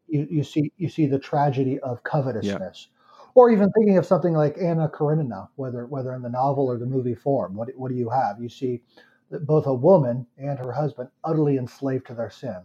you, 0.08 0.28
you 0.30 0.44
see 0.44 0.72
you 0.78 0.90
see 0.90 1.06
the 1.06 1.20
tragedy 1.20 1.80
of 1.80 2.04
covetousness. 2.04 2.88
Or 3.36 3.52
even 3.52 3.70
thinking 3.72 3.98
of 3.98 4.06
something 4.06 4.34
like 4.34 4.56
Anna 4.62 4.88
Karenina, 4.88 5.50
whether 5.56 5.86
whether 5.88 6.14
in 6.14 6.22
the 6.22 6.30
novel 6.30 6.68
or 6.68 6.78
the 6.78 6.86
movie 6.86 7.16
form, 7.16 7.56
what 7.56 7.70
what 7.76 7.90
do 7.90 7.96
you 7.96 8.10
have? 8.10 8.42
You 8.42 8.48
see 8.48 8.82
that 9.30 9.46
both 9.46 9.66
a 9.66 9.74
woman 9.74 10.26
and 10.38 10.58
her 10.58 10.72
husband 10.72 11.10
utterly 11.24 11.58
enslaved 11.58 12.08
to 12.08 12.14
their 12.14 12.30
sin, 12.30 12.62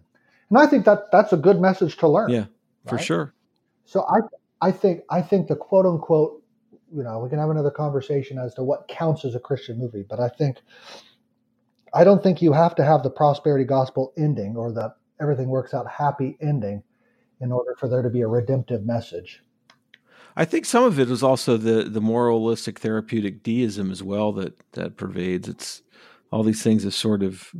and 0.48 0.58
I 0.58 0.66
think 0.66 0.84
that 0.84 1.10
that's 1.10 1.32
a 1.32 1.36
good 1.36 1.60
message 1.60 1.96
to 1.98 2.08
learn. 2.08 2.30
yeah, 2.30 2.44
for 2.86 2.98
sure. 2.98 3.34
So 3.84 4.06
I 4.08 4.20
I 4.60 4.70
think 4.70 5.02
I 5.10 5.22
think 5.22 5.48
the 5.48 5.56
quote 5.56 5.86
unquote, 5.86 6.39
you 6.94 7.02
know, 7.02 7.18
we 7.18 7.28
can 7.28 7.38
have 7.38 7.50
another 7.50 7.70
conversation 7.70 8.38
as 8.38 8.54
to 8.54 8.62
what 8.62 8.88
counts 8.88 9.24
as 9.24 9.34
a 9.34 9.40
Christian 9.40 9.78
movie, 9.78 10.04
but 10.08 10.20
I 10.20 10.28
think 10.28 10.58
I 11.92 12.04
don't 12.04 12.22
think 12.22 12.40
you 12.40 12.52
have 12.52 12.74
to 12.76 12.84
have 12.84 13.02
the 13.02 13.10
prosperity 13.10 13.64
gospel 13.64 14.12
ending 14.16 14.56
or 14.56 14.72
the 14.72 14.94
everything 15.20 15.48
works 15.48 15.74
out 15.74 15.90
happy 15.90 16.36
ending 16.40 16.82
in 17.40 17.52
order 17.52 17.74
for 17.78 17.88
there 17.88 18.02
to 18.02 18.10
be 18.10 18.20
a 18.22 18.28
redemptive 18.28 18.84
message. 18.84 19.42
I 20.36 20.44
think 20.44 20.64
some 20.64 20.84
of 20.84 20.98
it 20.98 21.10
is 21.10 21.22
also 21.22 21.56
the 21.56 21.84
the 21.84 22.00
moralistic 22.00 22.78
therapeutic 22.78 23.42
deism 23.42 23.90
as 23.90 24.02
well 24.02 24.32
that 24.32 24.60
that 24.72 24.96
pervades. 24.96 25.48
It's 25.48 25.82
all 26.30 26.42
these 26.42 26.62
things 26.62 26.84
have 26.84 26.94
sort 26.94 27.22
of 27.22 27.50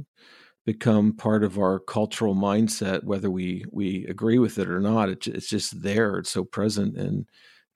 become 0.64 1.12
part 1.12 1.42
of 1.42 1.58
our 1.58 1.80
cultural 1.80 2.34
mindset, 2.34 3.04
whether 3.04 3.30
we 3.30 3.64
we 3.72 4.06
agree 4.06 4.38
with 4.38 4.58
it 4.58 4.68
or 4.68 4.80
not. 4.80 5.08
It, 5.08 5.26
it's 5.26 5.49
just 5.49 5.82
there. 5.82 6.18
It's 6.18 6.30
so 6.30 6.44
present, 6.44 6.96
and 6.96 7.26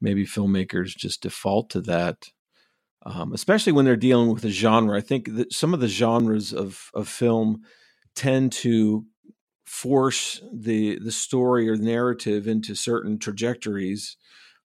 maybe 0.01 0.27
filmmakers 0.27 0.97
just 0.97 1.23
default 1.23 1.71
to 1.71 1.81
that, 1.83 2.29
um, 3.07 3.33
especially 3.33 3.73
when 3.73 3.85
they're 3.85 3.97
dealing 3.97 4.33
with 4.33 4.45
a 4.45 4.51
genre. 4.51 4.97
I 4.97 5.01
think 5.01 5.35
that 5.37 5.53
some 5.53 5.75
of 5.75 5.81
the 5.81 5.89
genres 5.89 6.53
of 6.53 6.91
of 6.95 7.09
film 7.09 7.63
tend 8.15 8.53
to 8.53 9.05
force 9.65 10.43
the 10.53 10.99
the 10.99 11.13
story 11.13 11.69
or 11.69 11.77
narrative 11.77 12.47
into 12.47 12.75
certain 12.75 13.19
trajectories 13.19 14.17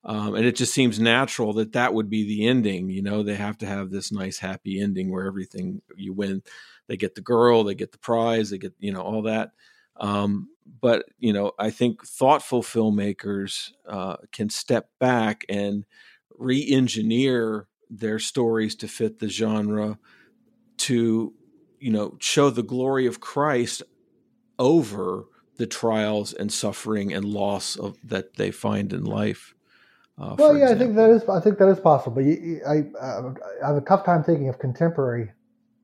um, 0.03 0.36
and 0.36 0.45
it 0.45 0.55
just 0.55 0.74
seems 0.74 1.00
natural 1.00 1.53
that 1.53 1.74
that 1.74 1.93
would 1.93 2.09
be 2.09 2.25
the 2.25 2.48
ending 2.48 2.89
you 2.89 3.01
know? 3.01 3.24
They 3.24 3.36
have 3.36 3.57
to 3.59 3.65
have 3.65 3.91
this 3.91 4.12
nice 4.12 4.39
happy 4.39 4.79
ending 4.81 5.12
where 5.12 5.25
everything 5.25 5.81
you 5.95 6.13
win. 6.13 6.43
They 6.88 6.98
get 6.98 7.15
the 7.15 7.21
girl 7.21 7.63
they 7.63 7.75
get 7.75 7.91
the 7.91 7.98
prize 7.98 8.50
they 8.50 8.57
get 8.57 8.74
you 8.79 8.91
know 8.91 9.01
all 9.01 9.21
that 9.24 9.51
um, 10.00 10.48
but 10.82 11.06
you 11.18 11.34
know 11.34 11.51
i 11.60 11.70
think 11.70 12.06
thoughtful 12.06 12.62
filmmakers 12.62 13.72
uh, 13.88 14.18
can 14.32 14.50
step 14.50 14.89
back 15.00 15.44
and 15.50 15.86
re-engineer 16.38 17.68
their 17.89 18.20
stories 18.20 18.75
to 18.75 18.88
fit 18.88 19.20
the 19.20 19.29
genre 19.29 19.98
to 20.77 21.34
you 21.79 21.91
know 21.91 22.15
show 22.20 22.50
the 22.50 22.63
glory 22.63 23.06
of 23.06 23.20
christ 23.20 23.84
over 24.60 25.25
the 25.60 25.68
trials 25.68 26.34
and 26.34 26.51
suffering 26.51 27.13
and 27.13 27.25
loss 27.25 27.75
of 27.75 27.98
that 28.03 28.36
they 28.36 28.50
find 28.50 28.94
in 28.94 29.03
life. 29.03 29.53
Uh, 30.18 30.36
well, 30.38 30.58
yeah, 30.58 30.72
example. 30.72 30.75
I 30.75 30.79
think 30.79 30.96
that 30.96 31.10
is. 31.10 31.29
I 31.29 31.39
think 31.41 31.58
that 31.60 31.70
is 31.70 31.79
possible. 31.79 32.22
You, 32.22 32.62
I, 32.68 32.86
uh, 33.00 33.34
I 33.63 33.68
have 33.68 33.77
a 33.77 33.82
tough 33.82 34.06
time 34.06 34.24
thinking 34.24 34.50
of 34.50 34.58
contemporary, 34.58 35.32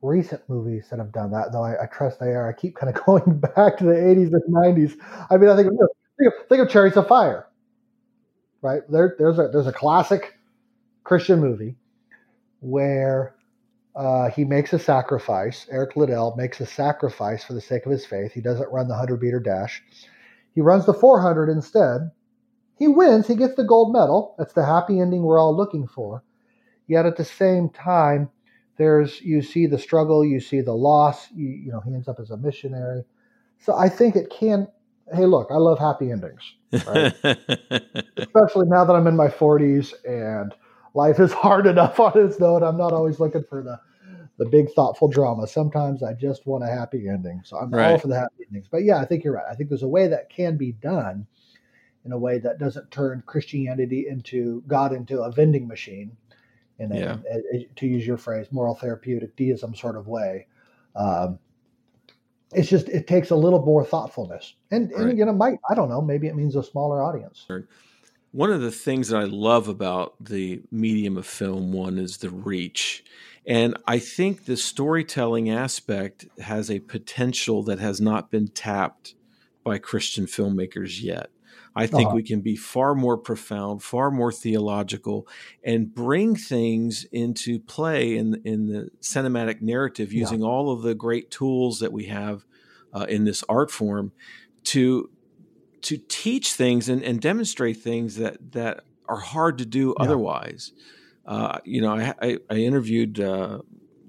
recent 0.06 0.42
movies 0.48 0.86
that 0.90 0.98
have 0.98 1.12
done 1.12 1.30
that. 1.32 1.52
Though 1.52 1.64
I, 1.64 1.84
I 1.84 1.86
trust 1.86 2.20
they 2.20 2.28
are. 2.28 2.48
I 2.48 2.52
keep 2.52 2.76
kind 2.76 2.94
of 2.94 3.04
going 3.06 3.38
back 3.40 3.76
to 3.78 3.84
the 3.84 3.92
'80s 3.92 4.32
and 4.32 4.54
'90s. 4.54 4.96
I 5.30 5.36
mean, 5.36 5.50
I 5.50 5.56
think, 5.56 5.70
think 5.70 6.32
of, 6.32 6.48
think 6.48 6.76
of 6.76 6.96
of 6.96 7.08
Fire. 7.08 7.46
Right 8.62 8.82
there, 8.88 9.14
there's 9.18 9.38
a 9.38 9.48
there's 9.52 9.66
a 9.66 9.72
classic 9.72 10.38
Christian 11.04 11.40
movie 11.40 11.76
where 12.60 13.34
uh, 13.94 14.28
he 14.30 14.44
makes 14.44 14.72
a 14.72 14.78
sacrifice. 14.78 15.66
Eric 15.70 15.96
Liddell 15.96 16.34
makes 16.36 16.60
a 16.60 16.66
sacrifice 16.66 17.44
for 17.44 17.54
the 17.54 17.60
sake 17.60 17.86
of 17.86 17.92
his 17.92 18.04
faith. 18.04 18.32
He 18.32 18.40
doesn't 18.40 18.72
run 18.72 18.88
the 18.88 18.94
100 18.94 19.22
meter 19.22 19.40
dash. 19.40 19.82
He 20.54 20.60
runs 20.60 20.86
the 20.86 20.94
400 20.94 21.48
instead. 21.48 22.10
He 22.78 22.88
wins. 22.88 23.26
He 23.26 23.36
gets 23.36 23.54
the 23.54 23.64
gold 23.64 23.92
medal. 23.92 24.34
That's 24.38 24.52
the 24.52 24.66
happy 24.66 25.00
ending 25.00 25.22
we're 25.22 25.40
all 25.40 25.56
looking 25.56 25.86
for. 25.86 26.22
Yet 26.86 27.06
at 27.06 27.16
the 27.16 27.24
same 27.24 27.70
time, 27.70 28.30
there's 28.76 29.20
you 29.20 29.42
see 29.42 29.66
the 29.66 29.78
struggle, 29.78 30.24
you 30.24 30.40
see 30.40 30.60
the 30.60 30.74
loss. 30.74 31.28
You, 31.32 31.48
you 31.48 31.72
know, 31.72 31.80
he 31.80 31.94
ends 31.94 32.08
up 32.08 32.20
as 32.20 32.30
a 32.30 32.36
missionary. 32.36 33.02
So 33.58 33.74
I 33.74 33.88
think 33.88 34.16
it 34.16 34.30
can. 34.30 34.68
Hey, 35.12 35.24
look, 35.24 35.48
I 35.50 35.56
love 35.56 35.78
happy 35.78 36.10
endings, 36.10 36.42
right? 36.86 37.14
especially 38.18 38.66
now 38.66 38.84
that 38.84 38.94
I'm 38.94 39.06
in 39.06 39.16
my 39.16 39.28
40s 39.28 39.94
and 40.04 40.54
life 40.94 41.20
is 41.20 41.32
hard 41.44 41.66
enough 41.66 42.00
on 42.00 42.12
its 42.16 42.40
own. 42.40 42.62
I'm 42.62 42.76
not 42.76 42.92
always 42.92 43.20
looking 43.20 43.44
for 43.48 43.62
the 43.62 43.80
the 44.38 44.46
big 44.46 44.70
thoughtful 44.74 45.08
drama. 45.08 45.46
Sometimes 45.46 46.02
I 46.02 46.12
just 46.12 46.46
want 46.46 46.62
a 46.62 46.66
happy 46.66 47.08
ending. 47.08 47.40
So 47.44 47.56
I'm 47.56 47.72
right. 47.72 47.92
all 47.92 47.98
for 47.98 48.08
the 48.08 48.18
happy 48.18 48.44
endings. 48.46 48.66
But 48.70 48.84
yeah, 48.84 48.98
I 48.98 49.06
think 49.06 49.24
you're 49.24 49.32
right. 49.32 49.46
I 49.50 49.54
think 49.54 49.70
there's 49.70 49.82
a 49.82 49.88
way 49.88 50.08
that 50.08 50.28
can 50.28 50.58
be 50.58 50.72
done 50.72 51.26
in 52.04 52.12
a 52.12 52.18
way 52.18 52.38
that 52.40 52.58
doesn't 52.58 52.90
turn 52.90 53.22
Christianity 53.24 54.06
into 54.06 54.62
God 54.66 54.92
into 54.92 55.22
a 55.22 55.32
vending 55.32 55.66
machine 55.66 56.18
in 56.78 56.92
a, 56.92 56.98
yeah. 56.98 57.16
a, 57.32 57.56
a, 57.56 57.68
to 57.76 57.86
use 57.86 58.06
your 58.06 58.18
phrase, 58.18 58.46
moral 58.50 58.74
therapeutic 58.74 59.36
deism 59.36 59.74
sort 59.74 59.96
of 59.96 60.06
way. 60.06 60.46
Um, 60.94 61.38
it's 62.52 62.68
just 62.68 62.88
it 62.88 63.06
takes 63.06 63.30
a 63.30 63.36
little 63.36 63.64
more 63.64 63.84
thoughtfulness, 63.84 64.54
and, 64.70 64.90
right. 64.92 65.00
and 65.00 65.10
again, 65.10 65.28
it 65.28 65.32
might 65.32 65.58
I 65.68 65.74
don't 65.74 65.88
know 65.88 66.00
maybe 66.00 66.28
it 66.28 66.36
means 66.36 66.54
a 66.56 66.62
smaller 66.62 67.02
audience. 67.02 67.44
One 68.32 68.52
of 68.52 68.60
the 68.60 68.70
things 68.70 69.08
that 69.08 69.18
I 69.18 69.24
love 69.24 69.66
about 69.66 70.14
the 70.20 70.62
medium 70.70 71.16
of 71.16 71.26
film, 71.26 71.72
one 71.72 71.98
is 71.98 72.18
the 72.18 72.30
reach. 72.30 73.02
And 73.46 73.76
I 73.86 73.98
think 73.98 74.44
the 74.44 74.56
storytelling 74.56 75.48
aspect 75.48 76.26
has 76.40 76.70
a 76.70 76.80
potential 76.80 77.62
that 77.62 77.78
has 77.78 78.00
not 78.00 78.30
been 78.30 78.48
tapped 78.48 79.14
by 79.64 79.78
Christian 79.78 80.26
filmmakers 80.26 81.02
yet. 81.02 81.30
I 81.76 81.86
think 81.86 82.06
uh-huh. 82.06 82.16
we 82.16 82.22
can 82.22 82.40
be 82.40 82.56
far 82.56 82.94
more 82.94 83.18
profound, 83.18 83.82
far 83.82 84.10
more 84.10 84.32
theological, 84.32 85.28
and 85.62 85.94
bring 85.94 86.34
things 86.34 87.04
into 87.12 87.60
play 87.60 88.16
in 88.16 88.40
in 88.44 88.66
the 88.66 88.90
cinematic 89.02 89.60
narrative 89.60 90.10
using 90.10 90.40
yeah. 90.40 90.46
all 90.46 90.72
of 90.72 90.80
the 90.80 90.94
great 90.94 91.30
tools 91.30 91.80
that 91.80 91.92
we 91.92 92.06
have 92.06 92.46
uh, 92.94 93.04
in 93.08 93.24
this 93.24 93.44
art 93.46 93.70
form 93.70 94.12
to 94.64 95.10
to 95.82 95.98
teach 96.08 96.54
things 96.54 96.88
and, 96.88 97.02
and 97.02 97.20
demonstrate 97.20 97.76
things 97.76 98.16
that 98.16 98.52
that 98.52 98.80
are 99.06 99.20
hard 99.20 99.58
to 99.58 99.66
do 99.66 99.94
yeah. 99.98 100.04
otherwise. 100.04 100.72
Uh, 101.26 101.58
you 101.64 101.82
know, 101.82 101.94
I, 101.94 102.14
I, 102.22 102.38
I 102.48 102.54
interviewed 102.54 103.20
uh, 103.20 103.58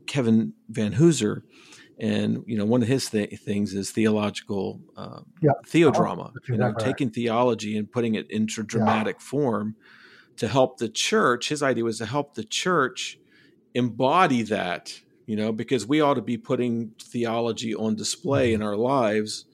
Kevin 0.05 0.53
Vanhoozer, 0.71 1.41
and 1.99 2.43
you 2.45 2.57
know, 2.57 2.65
one 2.65 2.81
of 2.81 2.87
his 2.87 3.09
th- 3.09 3.39
things 3.39 3.73
is 3.73 3.91
theological 3.91 4.79
uh, 4.95 5.21
yeah. 5.41 5.51
theodrama. 5.65 6.31
Oh, 6.35 6.39
you 6.47 6.57
know, 6.57 6.73
taking 6.73 7.09
theology 7.09 7.77
and 7.77 7.91
putting 7.91 8.15
it 8.15 8.29
into 8.29 8.63
dramatic 8.63 9.17
yeah. 9.19 9.25
form 9.25 9.75
to 10.37 10.47
help 10.47 10.77
the 10.77 10.89
church. 10.89 11.49
His 11.49 11.63
idea 11.63 11.83
was 11.83 11.97
to 11.97 12.05
help 12.05 12.35
the 12.35 12.43
church 12.43 13.19
embody 13.73 14.43
that. 14.43 15.01
You 15.25 15.35
know, 15.35 15.51
because 15.51 15.85
we 15.85 15.99
ought 15.99 16.13
to 16.13 16.21
be 16.21 16.37
putting 16.37 16.93
theology 17.01 17.75
on 17.75 17.95
display 17.95 18.53
mm-hmm. 18.53 18.61
in 18.61 18.67
our 18.67 18.77
lives. 18.77 19.45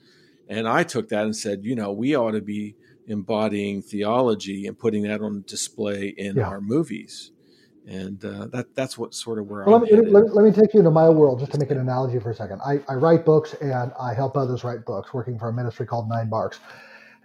And 0.47 0.67
I 0.67 0.83
took 0.83 1.09
that 1.09 1.23
and 1.23 1.35
said, 1.35 1.63
you 1.63 1.75
know, 1.75 1.91
we 1.91 2.15
ought 2.15 2.31
to 2.31 2.41
be 2.41 2.75
embodying 3.07 3.81
theology 3.81 4.67
and 4.67 4.77
putting 4.77 5.03
that 5.03 5.21
on 5.21 5.43
display 5.47 6.09
in 6.09 6.35
yeah. 6.35 6.43
our 6.43 6.61
movies 6.61 7.32
and 7.87 8.23
uh, 8.23 8.47
that 8.47 8.73
that's 8.75 8.97
what 8.97 9.13
sort 9.13 9.39
of 9.39 9.49
where 9.49 9.65
well, 9.65 9.79
let, 9.79 9.91
me, 9.91 9.97
let, 10.09 10.23
me, 10.23 10.29
let, 10.29 10.45
me, 10.45 10.51
take 10.51 10.73
you 10.73 10.79
into 10.79 10.91
my 10.91 11.09
world 11.09 11.39
just 11.39 11.51
to 11.51 11.59
make 11.59 11.69
an 11.69 11.79
analogy 11.79 12.19
for 12.19 12.31
a 12.31 12.35
second. 12.35 12.61
I, 12.65 12.79
I 12.87 12.95
write 12.95 13.25
books 13.25 13.53
and 13.61 13.91
I 13.99 14.13
help 14.13 14.37
others 14.37 14.63
write 14.63 14.85
books, 14.85 15.13
working 15.13 15.37
for 15.37 15.49
a 15.49 15.53
ministry 15.53 15.85
called 15.85 16.07
Nine 16.09 16.29
Marks. 16.29 16.59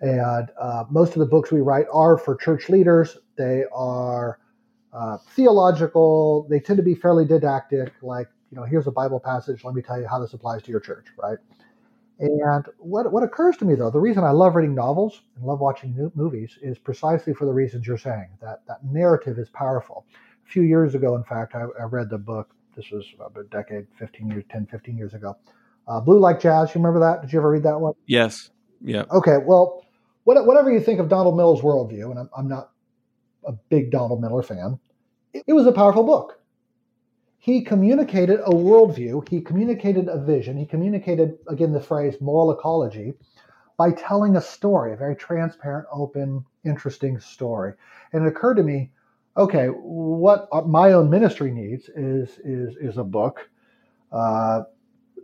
And 0.00 0.48
uh, 0.60 0.84
most 0.90 1.14
of 1.14 1.20
the 1.20 1.26
books 1.26 1.50
we 1.50 1.60
write 1.60 1.86
are 1.92 2.16
for 2.16 2.36
church 2.36 2.68
leaders. 2.68 3.18
They 3.36 3.64
are 3.72 4.38
uh, 4.92 5.18
theological. 5.34 6.46
They 6.48 6.60
tend 6.60 6.76
to 6.78 6.82
be 6.82 6.94
fairly 6.94 7.24
didactic, 7.24 7.92
like 8.02 8.28
you 8.50 8.56
know, 8.56 8.64
here's 8.64 8.86
a 8.86 8.92
Bible 8.92 9.20
passage. 9.20 9.64
Let 9.64 9.74
me 9.74 9.82
tell 9.82 10.00
you 10.00 10.08
how 10.08 10.18
this 10.18 10.32
applies 10.32 10.62
to 10.62 10.70
your 10.70 10.80
church, 10.80 11.06
right? 11.22 11.38
And 12.20 12.66
what 12.78 13.12
what 13.12 13.22
occurs 13.22 13.56
to 13.58 13.64
me 13.64 13.76
though, 13.76 13.90
the 13.90 14.00
reason 14.00 14.24
I 14.24 14.30
love 14.30 14.56
reading 14.56 14.74
novels 14.74 15.22
and 15.36 15.44
love 15.44 15.60
watching 15.60 16.10
movies 16.16 16.58
is 16.62 16.78
precisely 16.78 17.32
for 17.32 17.44
the 17.44 17.52
reasons 17.52 17.86
you're 17.86 17.98
saying. 17.98 18.28
That 18.40 18.62
that 18.66 18.84
narrative 18.84 19.38
is 19.38 19.48
powerful 19.50 20.04
few 20.48 20.62
years 20.62 20.94
ago, 20.94 21.14
in 21.16 21.24
fact, 21.24 21.54
I, 21.54 21.64
I 21.80 21.84
read 21.84 22.10
the 22.10 22.18
book. 22.18 22.54
This 22.76 22.90
was 22.90 23.04
a 23.36 23.42
decade, 23.44 23.86
15 23.98 24.30
years, 24.30 24.44
10, 24.50 24.66
15 24.66 24.96
years 24.96 25.14
ago. 25.14 25.36
Uh, 25.86 26.00
Blue 26.00 26.18
Like 26.18 26.40
Jazz. 26.40 26.68
You 26.74 26.80
remember 26.80 27.00
that? 27.00 27.22
Did 27.22 27.32
you 27.32 27.38
ever 27.38 27.50
read 27.50 27.64
that 27.64 27.80
one? 27.80 27.94
Yes. 28.06 28.50
Yeah. 28.80 29.04
Okay. 29.10 29.38
Well, 29.44 29.84
what, 30.24 30.46
whatever 30.46 30.70
you 30.70 30.80
think 30.80 31.00
of 31.00 31.08
Donald 31.08 31.36
Miller's 31.36 31.60
worldview, 31.60 32.10
and 32.10 32.18
I'm, 32.18 32.30
I'm 32.36 32.48
not 32.48 32.70
a 33.44 33.52
big 33.52 33.90
Donald 33.90 34.20
Miller 34.20 34.42
fan, 34.42 34.78
it, 35.32 35.44
it 35.46 35.52
was 35.52 35.66
a 35.66 35.72
powerful 35.72 36.04
book. 36.04 36.40
He 37.38 37.62
communicated 37.62 38.40
a 38.40 38.50
worldview. 38.50 39.26
He 39.28 39.40
communicated 39.40 40.08
a 40.08 40.22
vision. 40.22 40.56
He 40.56 40.66
communicated, 40.66 41.38
again, 41.48 41.72
the 41.72 41.80
phrase 41.80 42.20
moral 42.20 42.52
ecology 42.52 43.14
by 43.78 43.92
telling 43.92 44.36
a 44.36 44.40
story, 44.40 44.92
a 44.92 44.96
very 44.96 45.16
transparent, 45.16 45.86
open, 45.92 46.44
interesting 46.64 47.18
story. 47.20 47.72
And 48.12 48.24
it 48.24 48.28
occurred 48.28 48.56
to 48.56 48.62
me 48.62 48.90
okay, 49.38 49.66
what 49.68 50.48
my 50.66 50.92
own 50.92 51.08
ministry 51.08 51.50
needs 51.50 51.88
is 51.90 52.38
is 52.44 52.76
is 52.76 52.98
a 52.98 53.04
book 53.04 53.48
uh, 54.12 54.62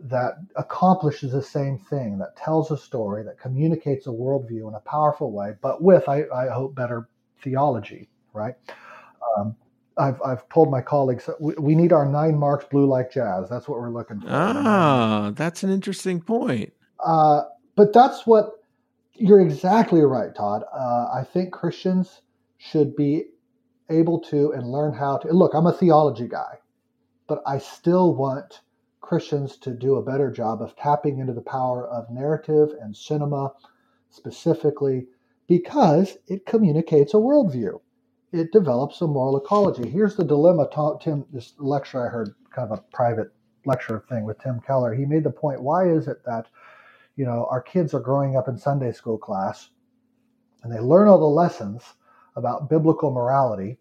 that 0.01 0.33
accomplishes 0.55 1.31
the 1.31 1.41
same 1.41 1.77
thing, 1.77 2.17
that 2.17 2.35
tells 2.37 2.71
a 2.71 2.77
story, 2.77 3.23
that 3.23 3.39
communicates 3.39 4.07
a 4.07 4.09
worldview 4.09 4.67
in 4.67 4.75
a 4.75 4.79
powerful 4.79 5.31
way, 5.31 5.53
but 5.61 5.83
with 5.83 6.07
I, 6.07 6.23
I 6.33 6.47
hope 6.49 6.75
better 6.75 7.09
theology, 7.41 8.09
right? 8.33 8.55
Um, 9.37 9.55
I've, 9.97 10.21
I've 10.23 10.47
told 10.49 10.69
my 10.71 10.81
colleagues 10.81 11.29
we, 11.39 11.53
we 11.57 11.75
need 11.75 11.93
our 11.93 12.05
nine 12.05 12.37
marks 12.37 12.65
blue 12.65 12.85
like 12.85 13.11
jazz. 13.11 13.49
That's 13.49 13.67
what 13.67 13.79
we're 13.79 13.91
looking 13.91 14.19
for. 14.21 14.27
Ah, 14.29 15.31
that's 15.35 15.63
an 15.63 15.71
interesting 15.71 16.21
point. 16.21 16.73
Uh, 17.03 17.43
but 17.75 17.93
that's 17.93 18.25
what 18.27 18.63
you're 19.13 19.39
exactly 19.39 20.01
right, 20.01 20.35
Todd. 20.35 20.63
Uh, 20.73 21.07
I 21.13 21.25
think 21.31 21.53
Christians 21.53 22.21
should 22.57 22.95
be 22.95 23.25
able 23.89 24.19
to 24.19 24.51
and 24.53 24.71
learn 24.71 24.93
how 24.93 25.17
to 25.17 25.31
look 25.31 25.53
i'm 25.53 25.67
a 25.67 25.73
theology 25.73 26.27
guy 26.27 26.57
but 27.27 27.41
i 27.45 27.57
still 27.57 28.15
want 28.15 28.61
christians 29.01 29.57
to 29.57 29.71
do 29.71 29.95
a 29.95 30.03
better 30.03 30.31
job 30.31 30.61
of 30.61 30.75
tapping 30.75 31.19
into 31.19 31.33
the 31.33 31.41
power 31.41 31.87
of 31.87 32.09
narrative 32.09 32.69
and 32.81 32.95
cinema 32.95 33.51
specifically 34.09 35.07
because 35.47 36.17
it 36.27 36.45
communicates 36.45 37.13
a 37.13 37.17
worldview. 37.17 37.79
It 38.31 38.51
develops 38.51 39.01
a 39.01 39.07
moral 39.07 39.37
ecology. 39.37 39.89
Here's 39.89 40.15
the 40.15 40.23
dilemma 40.25 40.67
tim 41.01 41.25
this 41.31 41.53
lecture 41.57 42.05
i 42.05 42.09
heard 42.09 42.33
kind 42.49 42.71
of 42.71 42.79
a 42.79 42.81
private 42.95 43.31
lecture 43.65 44.03
thing 44.09 44.25
with 44.25 44.39
tim 44.39 44.59
keller. 44.59 44.93
He 44.93 45.05
made 45.05 45.23
the 45.23 45.31
point 45.31 45.61
why 45.61 45.87
is 45.89 46.07
it 46.07 46.23
that 46.25 46.47
you 47.15 47.25
know 47.25 47.47
our 47.49 47.61
kids 47.61 47.93
are 47.93 47.99
growing 47.99 48.35
up 48.35 48.47
in 48.47 48.57
sunday 48.57 48.91
school 48.91 49.17
class 49.17 49.69
and 50.63 50.73
they 50.73 50.79
learn 50.79 51.07
all 51.07 51.19
the 51.19 51.25
lessons 51.25 51.93
about 52.35 52.69
biblical 52.69 53.11
morality, 53.11 53.77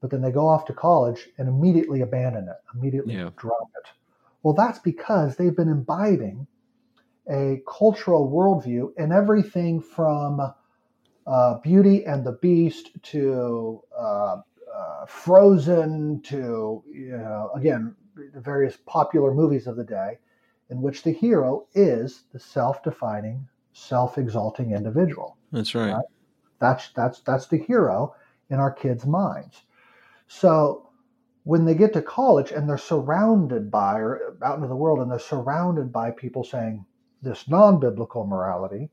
but 0.00 0.10
then 0.10 0.22
they 0.22 0.30
go 0.30 0.46
off 0.46 0.64
to 0.66 0.72
college 0.72 1.28
and 1.38 1.48
immediately 1.48 2.02
abandon 2.02 2.48
it, 2.48 2.56
immediately 2.74 3.14
yeah. 3.14 3.30
drop 3.36 3.68
it. 3.76 3.90
Well, 4.42 4.54
that's 4.54 4.78
because 4.78 5.36
they've 5.36 5.56
been 5.56 5.68
imbibing 5.68 6.46
a 7.30 7.60
cultural 7.68 8.30
worldview 8.30 8.96
in 8.96 9.12
everything 9.12 9.80
from 9.80 10.40
uh, 11.26 11.58
Beauty 11.58 12.04
and 12.06 12.24
the 12.24 12.32
Beast 12.32 12.90
to 13.02 13.82
uh, 13.98 14.36
uh, 14.74 15.06
Frozen 15.06 16.22
to, 16.22 16.82
you 16.86 17.18
know, 17.18 17.50
again, 17.54 17.94
the 18.32 18.40
various 18.40 18.78
popular 18.86 19.34
movies 19.34 19.66
of 19.66 19.76
the 19.76 19.84
day, 19.84 20.18
in 20.70 20.80
which 20.80 21.02
the 21.02 21.12
hero 21.12 21.66
is 21.74 22.22
the 22.32 22.38
self-defining, 22.38 23.46
self-exalting 23.72 24.72
individual. 24.72 25.36
That's 25.52 25.74
right. 25.74 25.92
right? 25.92 26.04
That's 26.60 26.90
that's 26.90 27.20
that's 27.20 27.46
the 27.46 27.58
hero 27.58 28.14
in 28.50 28.58
our 28.58 28.72
kids' 28.72 29.06
minds. 29.06 29.62
So 30.26 30.90
when 31.44 31.64
they 31.64 31.74
get 31.74 31.92
to 31.94 32.02
college 32.02 32.50
and 32.50 32.68
they're 32.68 32.78
surrounded 32.78 33.70
by 33.70 33.98
or 33.98 34.36
out 34.42 34.56
into 34.56 34.68
the 34.68 34.76
world 34.76 34.98
and 35.00 35.10
they're 35.10 35.18
surrounded 35.18 35.92
by 35.92 36.10
people 36.10 36.44
saying 36.44 36.84
this 37.22 37.48
non-biblical 37.48 38.26
morality, 38.26 38.90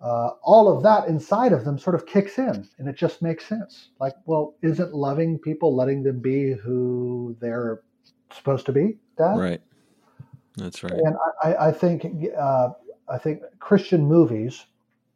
uh, 0.00 0.30
all 0.42 0.74
of 0.74 0.82
that 0.82 1.08
inside 1.08 1.52
of 1.52 1.64
them 1.64 1.78
sort 1.78 1.94
of 1.94 2.06
kicks 2.06 2.38
in 2.38 2.66
and 2.78 2.88
it 2.88 2.96
just 2.96 3.20
makes 3.20 3.46
sense. 3.46 3.90
Like, 4.00 4.14
well, 4.24 4.54
isn't 4.62 4.94
loving 4.94 5.38
people 5.38 5.74
letting 5.76 6.02
them 6.02 6.20
be 6.20 6.52
who 6.52 7.36
they're 7.40 7.82
supposed 8.32 8.66
to 8.66 8.72
be, 8.72 8.98
Dad? 9.18 9.36
Right. 9.36 9.60
That's 10.56 10.82
right. 10.82 10.92
And 10.92 11.16
I, 11.42 11.68
I 11.68 11.72
think 11.72 12.06
uh, 12.36 12.70
I 13.08 13.18
think 13.18 13.42
Christian 13.58 14.06
movies, 14.06 14.64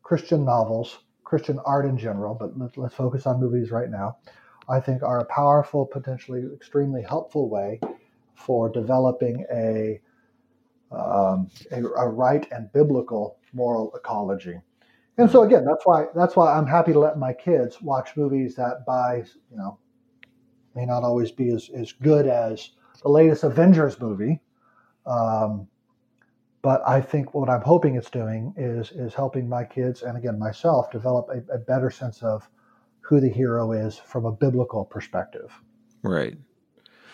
Christian 0.03 0.45
novels, 0.45 0.99
Christian 1.31 1.61
art 1.65 1.87
in 1.87 1.97
general, 1.97 2.35
but 2.35 2.59
let, 2.59 2.77
let's 2.77 2.95
focus 2.95 3.25
on 3.25 3.39
movies 3.39 3.71
right 3.71 3.89
now. 3.89 4.17
I 4.69 4.81
think 4.81 5.05
are 5.05 5.21
a 5.21 5.25
powerful, 5.27 5.87
potentially 5.87 6.43
extremely 6.53 7.03
helpful 7.03 7.49
way 7.49 7.81
for 8.35 8.69
developing 8.69 9.47
a 9.55 10.01
um, 10.91 11.49
a, 11.71 11.85
a 11.85 12.09
right 12.09 12.51
and 12.51 12.73
biblical 12.73 13.39
moral 13.53 13.95
ecology. 13.95 14.59
And 15.19 15.31
so 15.31 15.43
again, 15.45 15.65
that's 15.65 15.87
why 15.87 16.07
that's 16.17 16.35
why 16.35 16.53
I'm 16.53 16.67
happy 16.67 16.93
to 16.93 16.99
let 16.99 17.17
my 17.17 17.33
kids 17.33 17.81
watch 17.81 18.17
movies 18.17 18.57
that 18.57 18.85
by 18.85 19.23
you 19.53 19.57
know 19.57 19.79
may 20.75 20.85
not 20.85 21.05
always 21.05 21.31
be 21.31 21.51
as, 21.51 21.71
as 21.77 21.93
good 21.93 22.27
as 22.27 22.71
the 23.05 23.09
latest 23.09 23.45
Avengers 23.45 24.01
movie. 24.01 24.41
Um, 25.07 25.69
but 26.63 26.83
I 26.87 27.01
think 27.01 27.35
what 27.35 27.49
I'm 27.49 27.63
hoping 27.63 27.97
it's 27.97 28.11
doing 28.11 28.55
is 28.57 28.93
is 28.93 29.15
helping 29.15 29.49
my 29.49 29.65
kids 29.65 30.03
and 30.03 30.17
again 30.17 30.39
myself 30.39 30.91
develop 30.91 31.29
a, 31.29 31.55
a 31.55 31.59
better 31.59 31.91
sense 31.91 32.23
of 32.23 32.49
who 33.01 33.21
the 33.21 33.29
hero 33.29 33.73
is 33.73 33.99
from 33.99 34.25
a 34.25 34.33
biblical 34.33 34.85
perspective. 34.85 35.53
Right. 36.03 36.39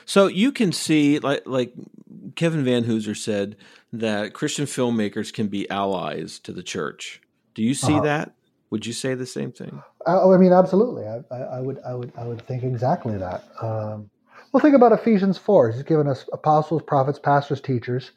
So 0.04 0.26
you 0.26 0.52
can 0.52 0.72
see, 0.72 1.18
like 1.18 1.42
like 1.46 1.72
Kevin 2.36 2.64
Vanhoozer 2.64 3.16
said, 3.16 3.56
that 3.92 4.34
Christian 4.34 4.66
filmmakers 4.66 5.32
can 5.32 5.48
be 5.48 5.68
allies 5.70 6.38
to 6.40 6.52
the 6.52 6.62
church. 6.62 7.20
Do 7.54 7.62
you 7.62 7.74
see 7.74 7.94
uh-huh. 7.94 8.02
that? 8.02 8.32
Would 8.70 8.84
you 8.84 8.92
say 8.92 9.14
the 9.14 9.26
same 9.26 9.52
thing? 9.52 9.82
I, 10.06 10.18
I 10.18 10.36
mean, 10.36 10.52
absolutely. 10.52 11.06
I, 11.06 11.22
I, 11.30 11.38
I, 11.38 11.60
would, 11.60 11.78
I 11.86 11.94
would, 11.94 12.12
I 12.18 12.24
would 12.24 12.42
think 12.42 12.64
exactly 12.64 13.16
that. 13.16 13.44
Um, 13.62 14.10
well, 14.52 14.60
think 14.60 14.74
about 14.74 14.92
Ephesians 14.92 15.38
four. 15.38 15.70
He's 15.70 15.82
given 15.82 16.08
us 16.08 16.28
apostles, 16.32 16.82
prophets, 16.82 17.18
pastors, 17.18 17.60
teachers 17.60 18.10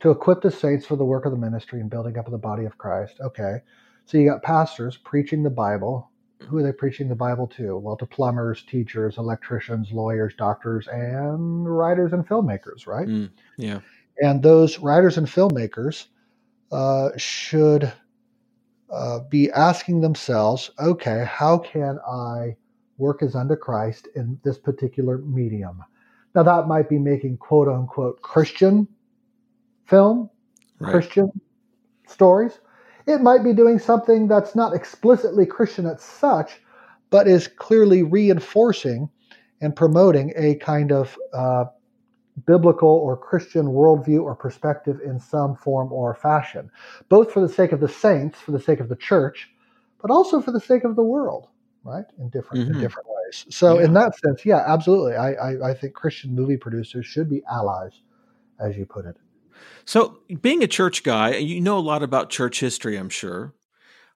to 0.00 0.10
equip 0.10 0.42
the 0.42 0.50
saints 0.50 0.86
for 0.86 0.96
the 0.96 1.04
work 1.04 1.24
of 1.24 1.32
the 1.32 1.38
ministry 1.38 1.80
and 1.80 1.90
building 1.90 2.18
up 2.18 2.26
of 2.26 2.32
the 2.32 2.38
body 2.38 2.64
of 2.64 2.76
Christ. 2.78 3.16
Okay, 3.20 3.58
so 4.04 4.18
you 4.18 4.28
got 4.28 4.42
pastors 4.42 4.96
preaching 4.96 5.42
the 5.42 5.50
Bible. 5.50 6.10
Who 6.48 6.58
are 6.58 6.62
they 6.62 6.72
preaching 6.72 7.08
the 7.08 7.14
Bible 7.14 7.46
to? 7.56 7.78
Well, 7.78 7.96
to 7.96 8.06
plumbers, 8.06 8.62
teachers, 8.62 9.16
electricians, 9.16 9.90
lawyers, 9.90 10.34
doctors, 10.36 10.86
and 10.88 11.66
writers 11.66 12.12
and 12.12 12.28
filmmakers, 12.28 12.86
right? 12.86 13.08
Mm, 13.08 13.30
yeah. 13.56 13.80
And 14.18 14.42
those 14.42 14.78
writers 14.78 15.16
and 15.16 15.26
filmmakers 15.26 16.06
uh, 16.70 17.10
should 17.16 17.90
uh, 18.90 19.20
be 19.30 19.50
asking 19.50 20.00
themselves, 20.00 20.70
okay, 20.78 21.24
how 21.28 21.58
can 21.58 21.98
I 22.06 22.56
work 22.98 23.22
as 23.22 23.34
unto 23.34 23.56
Christ 23.56 24.08
in 24.14 24.38
this 24.44 24.58
particular 24.58 25.18
medium? 25.18 25.82
Now, 26.34 26.42
that 26.42 26.68
might 26.68 26.88
be 26.88 26.98
making 26.98 27.38
quote 27.38 27.68
unquote 27.68 28.20
Christian 28.20 28.86
film, 29.86 30.30
right. 30.78 30.90
Christian 30.90 31.30
stories. 32.06 32.60
It 33.06 33.20
might 33.20 33.44
be 33.44 33.52
doing 33.52 33.78
something 33.78 34.26
that's 34.28 34.54
not 34.54 34.74
explicitly 34.74 35.46
Christian 35.46 35.86
as 35.86 36.02
such, 36.02 36.60
but 37.10 37.28
is 37.28 37.48
clearly 37.48 38.02
reinforcing 38.02 39.08
and 39.60 39.74
promoting 39.74 40.32
a 40.36 40.56
kind 40.56 40.92
of 40.92 41.16
uh, 41.32 41.66
biblical 42.46 42.88
or 42.88 43.16
Christian 43.16 43.66
worldview 43.66 44.22
or 44.22 44.34
perspective 44.34 45.00
in 45.04 45.18
some 45.18 45.56
form 45.56 45.92
or 45.92 46.14
fashion, 46.14 46.70
both 47.08 47.32
for 47.32 47.40
the 47.40 47.48
sake 47.48 47.72
of 47.72 47.80
the 47.80 47.88
saints, 47.88 48.38
for 48.38 48.50
the 48.50 48.60
sake 48.60 48.80
of 48.80 48.88
the 48.88 48.96
church, 48.96 49.50
but 50.02 50.10
also 50.10 50.40
for 50.40 50.52
the 50.52 50.60
sake 50.60 50.84
of 50.84 50.96
the 50.96 51.02
world, 51.02 51.48
right? 51.84 52.04
In 52.18 52.28
different 52.28 52.64
mm-hmm. 52.64 52.74
in 52.74 52.80
different 52.80 53.08
ways. 53.08 53.46
So 53.48 53.78
yeah. 53.78 53.86
in 53.86 53.94
that 53.94 54.18
sense, 54.18 54.44
yeah, 54.44 54.62
absolutely. 54.66 55.14
I, 55.14 55.32
I, 55.32 55.70
I 55.70 55.74
think 55.74 55.94
Christian 55.94 56.34
movie 56.34 56.56
producers 56.56 57.06
should 57.06 57.30
be 57.30 57.42
allies, 57.50 58.00
as 58.60 58.76
you 58.76 58.84
put 58.84 59.06
it. 59.06 59.16
So 59.84 60.18
being 60.40 60.62
a 60.62 60.68
church 60.68 61.02
guy, 61.02 61.36
you 61.36 61.60
know 61.60 61.78
a 61.78 61.80
lot 61.80 62.02
about 62.02 62.30
church 62.30 62.60
history, 62.60 62.96
I'm 62.96 63.08
sure. 63.08 63.54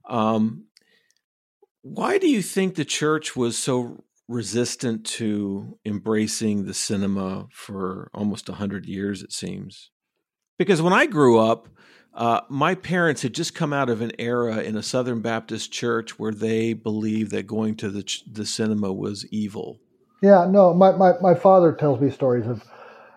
Um, 0.09 0.65
why 1.83 2.19
do 2.19 2.29
you 2.29 2.43
think 2.43 2.75
the 2.75 2.85
church 2.85 3.37
was 3.37 3.59
so 3.59 4.05
resistant 4.31 5.05
to 5.05 5.77
embracing 5.85 6.65
the 6.65 6.73
cinema 6.73 7.49
for 7.53 8.11
almost 8.15 8.49
100 8.49 8.87
years, 8.87 9.23
it 9.25 9.33
seems. 9.33 9.91
Because 10.57 10.81
when 10.81 10.93
I 10.93 11.07
grew 11.07 11.41
up, 11.41 11.69
uh, 12.15 12.43
my 12.49 12.77
parents 12.77 13.23
had 13.23 13.35
just 13.35 13.57
come 13.57 13.73
out 13.73 13.91
of 13.91 14.01
an 14.01 14.13
era 14.21 14.59
in 14.59 14.77
a 14.77 14.85
Southern 14.85 15.21
Baptist 15.21 15.73
church 15.73 16.17
where 16.19 16.33
they 16.33 16.75
believed 16.75 17.33
that 17.33 17.49
going 17.49 17.75
to 17.77 17.91
the, 17.91 18.05
ch- 18.05 18.23
the 18.31 18.47
cinema 18.47 18.93
was 18.93 19.27
evil. 19.33 19.81
Yeah, 20.23 20.47
no, 20.49 20.75
my, 20.75 20.93
my, 20.93 21.15
my 21.21 21.35
father 21.35 21.73
tells 21.73 22.01
me 22.01 22.11
stories 22.11 22.47
of 22.47 22.63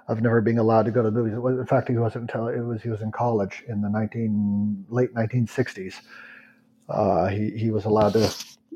of 0.07 0.21
never 0.21 0.41
being 0.41 0.59
allowed 0.59 0.83
to 0.83 0.91
go 0.91 1.01
to 1.01 1.11
movies. 1.11 1.33
In 1.33 1.65
fact, 1.65 1.89
he 1.89 1.95
wasn't 1.95 2.29
until 2.29 2.47
it 2.47 2.61
was 2.61 2.81
he 2.81 2.89
was 2.89 3.01
in 3.01 3.11
college 3.11 3.63
in 3.67 3.81
the 3.81 3.89
nineteen 3.89 4.85
late 4.89 5.13
nineteen 5.13 5.47
sixties. 5.47 6.01
Uh, 6.89 7.27
he 7.27 7.51
he 7.51 7.71
was 7.71 7.85
allowed 7.85 8.13
to 8.13 8.29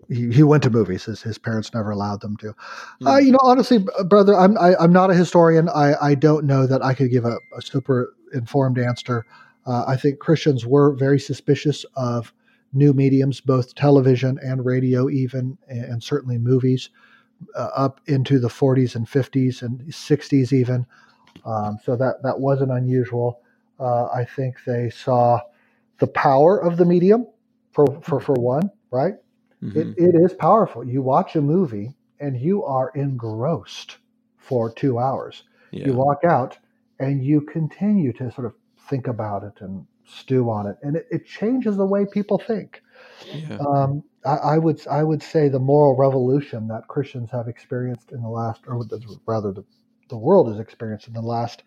he, 0.10 0.32
he 0.32 0.44
went 0.44 0.64
to 0.64 0.70
movies. 0.70 1.06
His, 1.06 1.22
his 1.22 1.38
parents 1.38 1.74
never 1.74 1.92
allowed 1.92 2.22
them 2.22 2.38
to. 2.38 2.54
Mm. 3.02 3.08
Uh, 3.08 3.18
you 3.18 3.32
know, 3.32 3.40
honestly, 3.42 3.86
brother, 4.06 4.36
I'm 4.36 4.58
I, 4.58 4.70
am 4.70 4.76
i 4.80 4.84
am 4.84 4.94
not 4.94 5.12
a 5.12 5.16
historian. 5.16 5.70
I, 5.70 5.94
I 6.02 6.16
don't 6.16 6.46
know 6.46 6.66
that 6.68 6.84
I 6.84 6.94
could 6.94 7.12
give 7.12 7.26
a, 7.26 7.38
a 7.56 7.62
super 7.62 8.16
informed 8.34 8.80
answer. 8.80 9.26
Uh, 9.66 9.84
I 9.88 9.98
think 9.98 10.20
Christians 10.20 10.66
were 10.66 10.94
very 10.94 11.20
suspicious 11.20 11.86
of 11.96 12.34
new 12.74 12.94
mediums, 12.94 13.42
both 13.42 13.76
television 13.76 14.40
and 14.42 14.66
radio, 14.66 15.10
even, 15.10 15.58
and, 15.68 15.84
and 15.84 16.04
certainly 16.04 16.38
movies, 16.38 16.90
uh, 17.56 17.70
up 17.76 18.02
into 18.08 18.40
the 18.40 18.48
40s 18.48 18.96
and 18.96 19.08
50s 19.08 19.62
and 19.62 19.82
60s, 19.82 20.54
even. 20.54 20.86
Um, 21.46 21.78
so 21.84 21.96
that 21.96 22.24
that 22.24 22.40
wasn't 22.40 22.72
unusual. 22.72 23.42
Uh, 23.80 24.06
I 24.06 24.26
think 24.26 24.58
they 24.66 24.90
saw 24.90 25.40
the 26.00 26.08
power 26.08 26.62
of 26.62 26.78
the 26.78 26.86
medium 26.86 27.28
for 27.72 27.86
for 28.02 28.20
for 28.20 28.34
one, 28.34 28.72
right? 28.92 29.16
Mm-hmm. 29.64 29.80
It, 29.80 29.88
it 29.98 30.16
is 30.16 30.34
powerful. 30.34 30.84
You 30.84 31.02
watch 31.02 31.36
a 31.36 31.42
movie 31.42 31.96
and 32.20 32.40
you 32.40 32.64
are 32.64 32.92
engrossed 32.96 33.98
for 34.38 34.72
two 34.72 35.00
hours. 35.00 35.44
Yeah. 35.72 35.88
You 35.88 35.94
walk 35.94 36.24
out 36.24 36.58
and 37.00 37.24
you 37.24 37.42
continue 37.42 38.14
to 38.14 38.32
sort 38.32 38.46
of 38.46 38.54
think 38.90 39.08
about 39.08 39.44
it 39.44 39.54
and 39.60 39.86
stew 40.06 40.50
on 40.50 40.68
it, 40.68 40.78
and 40.82 40.96
it, 40.96 41.08
it 41.12 41.26
changes 41.26 41.76
the 41.78 41.86
way 41.86 42.06
people 42.06 42.38
think. 42.40 42.82
Yeah. 43.34 43.58
Um, 43.58 44.04
I, 44.26 44.36
I, 44.36 44.58
would 44.58 44.86
I 44.88 45.04
would 45.04 45.22
say 45.22 45.50
the 45.50 45.60
moral 45.60 45.96
revolution 45.96 46.68
that 46.70 46.88
Christians 46.88 47.30
have 47.32 47.48
experienced 47.48 48.12
in 48.12 48.22
the 48.22 48.30
last, 48.30 48.62
or 48.68 48.84
rather, 49.26 49.52
the, 49.52 49.64
the 50.10 50.18
world 50.18 50.50
has 50.50 50.60
experienced 50.60 51.08
in 51.08 51.14
the 51.14 51.22
last 51.22 51.64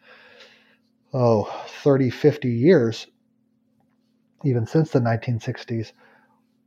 oh 1.13 1.45
30, 1.83 2.11
50 2.11 2.49
years, 2.49 3.07
even 4.45 4.67
since 4.67 4.91
the 4.91 5.01
1960s, 5.01 5.93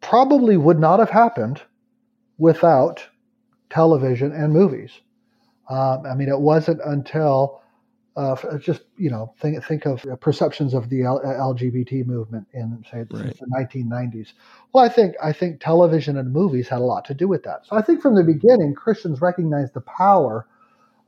probably 0.01 0.57
would 0.57 0.79
not 0.79 0.99
have 0.99 1.09
happened 1.09 1.61
without 2.37 3.07
television 3.69 4.31
and 4.31 4.53
movies. 4.53 4.91
Um, 5.69 6.05
I 6.05 6.13
mean, 6.13 6.29
it 6.29 6.39
wasn't 6.39 6.81
until 6.83 7.61
uh, 8.15 8.35
just 8.59 8.81
you 8.97 9.09
know 9.09 9.33
think 9.39 9.63
think 9.65 9.85
of 9.85 10.05
perceptions 10.19 10.73
of 10.73 10.89
the 10.89 11.03
L- 11.03 11.21
LGBT 11.21 12.05
movement 12.05 12.47
in 12.53 12.83
say 12.91 12.99
right. 13.09 13.35
the 13.39 13.47
1990s. 13.57 14.33
Well, 14.71 14.83
I 14.83 14.89
think 14.89 15.15
I 15.21 15.33
think 15.33 15.59
television 15.59 16.17
and 16.17 16.31
movies 16.31 16.67
had 16.67 16.79
a 16.79 16.83
lot 16.83 17.05
to 17.05 17.13
do 17.13 17.27
with 17.27 17.43
that. 17.43 17.65
So 17.65 17.75
I 17.75 17.81
think 17.81 18.01
from 18.01 18.15
the 18.15 18.23
beginning, 18.23 18.75
Christians 18.75 19.19
recognized 19.19 19.73
the 19.73 19.81
power 19.81 20.47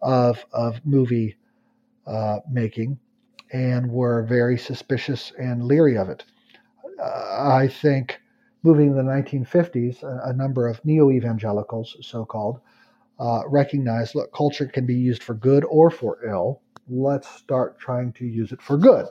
of 0.05 0.45
of 0.53 0.81
movie 0.85 1.37
uh, 2.07 2.39
making 2.49 2.99
and 3.53 3.91
were 3.91 4.23
very 4.23 4.57
suspicious 4.57 5.31
and 5.39 5.63
leery 5.65 5.97
of 5.97 6.09
it. 6.09 6.25
Uh, 6.99 7.49
I 7.61 7.67
think 7.69 8.21
moving 8.63 8.89
in 8.91 8.95
the 8.97 9.03
1950s, 9.03 10.03
a, 10.03 10.29
a 10.29 10.33
number 10.33 10.67
of 10.67 10.83
neo 10.85 11.11
evangelicals, 11.11 11.97
so 12.01 12.25
called, 12.25 12.61
uh, 13.19 13.43
recognized 13.47 14.15
look, 14.15 14.33
culture 14.33 14.67
can 14.67 14.85
be 14.87 14.95
used 14.95 15.23
for 15.23 15.35
good 15.35 15.65
or 15.65 15.91
for 15.91 16.19
ill. 16.25 16.61
Let's 16.89 17.29
start 17.29 17.79
trying 17.79 18.13
to 18.13 18.25
use 18.25 18.51
it 18.53 18.61
for 18.61 18.77
good. 18.77 19.07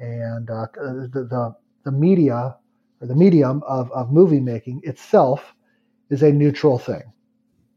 and 0.00 0.50
uh, 0.50 0.66
the, 0.74 1.26
the 1.30 1.56
the 1.84 1.92
media 1.92 2.56
or 3.00 3.08
the 3.08 3.14
medium 3.16 3.62
of, 3.66 3.90
of 3.92 4.12
movie 4.12 4.40
making 4.40 4.80
itself 4.84 5.54
is 6.10 6.22
a 6.22 6.32
neutral 6.32 6.78
thing, 6.78 7.02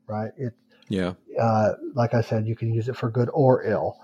right? 0.07 0.31
It 0.37 0.53
yeah, 0.89 1.13
uh, 1.39 1.73
like 1.93 2.13
I 2.13 2.21
said, 2.21 2.47
you 2.47 2.55
can 2.55 2.73
use 2.73 2.89
it 2.89 2.97
for 2.97 3.09
good 3.09 3.29
or 3.33 3.63
ill, 3.63 3.97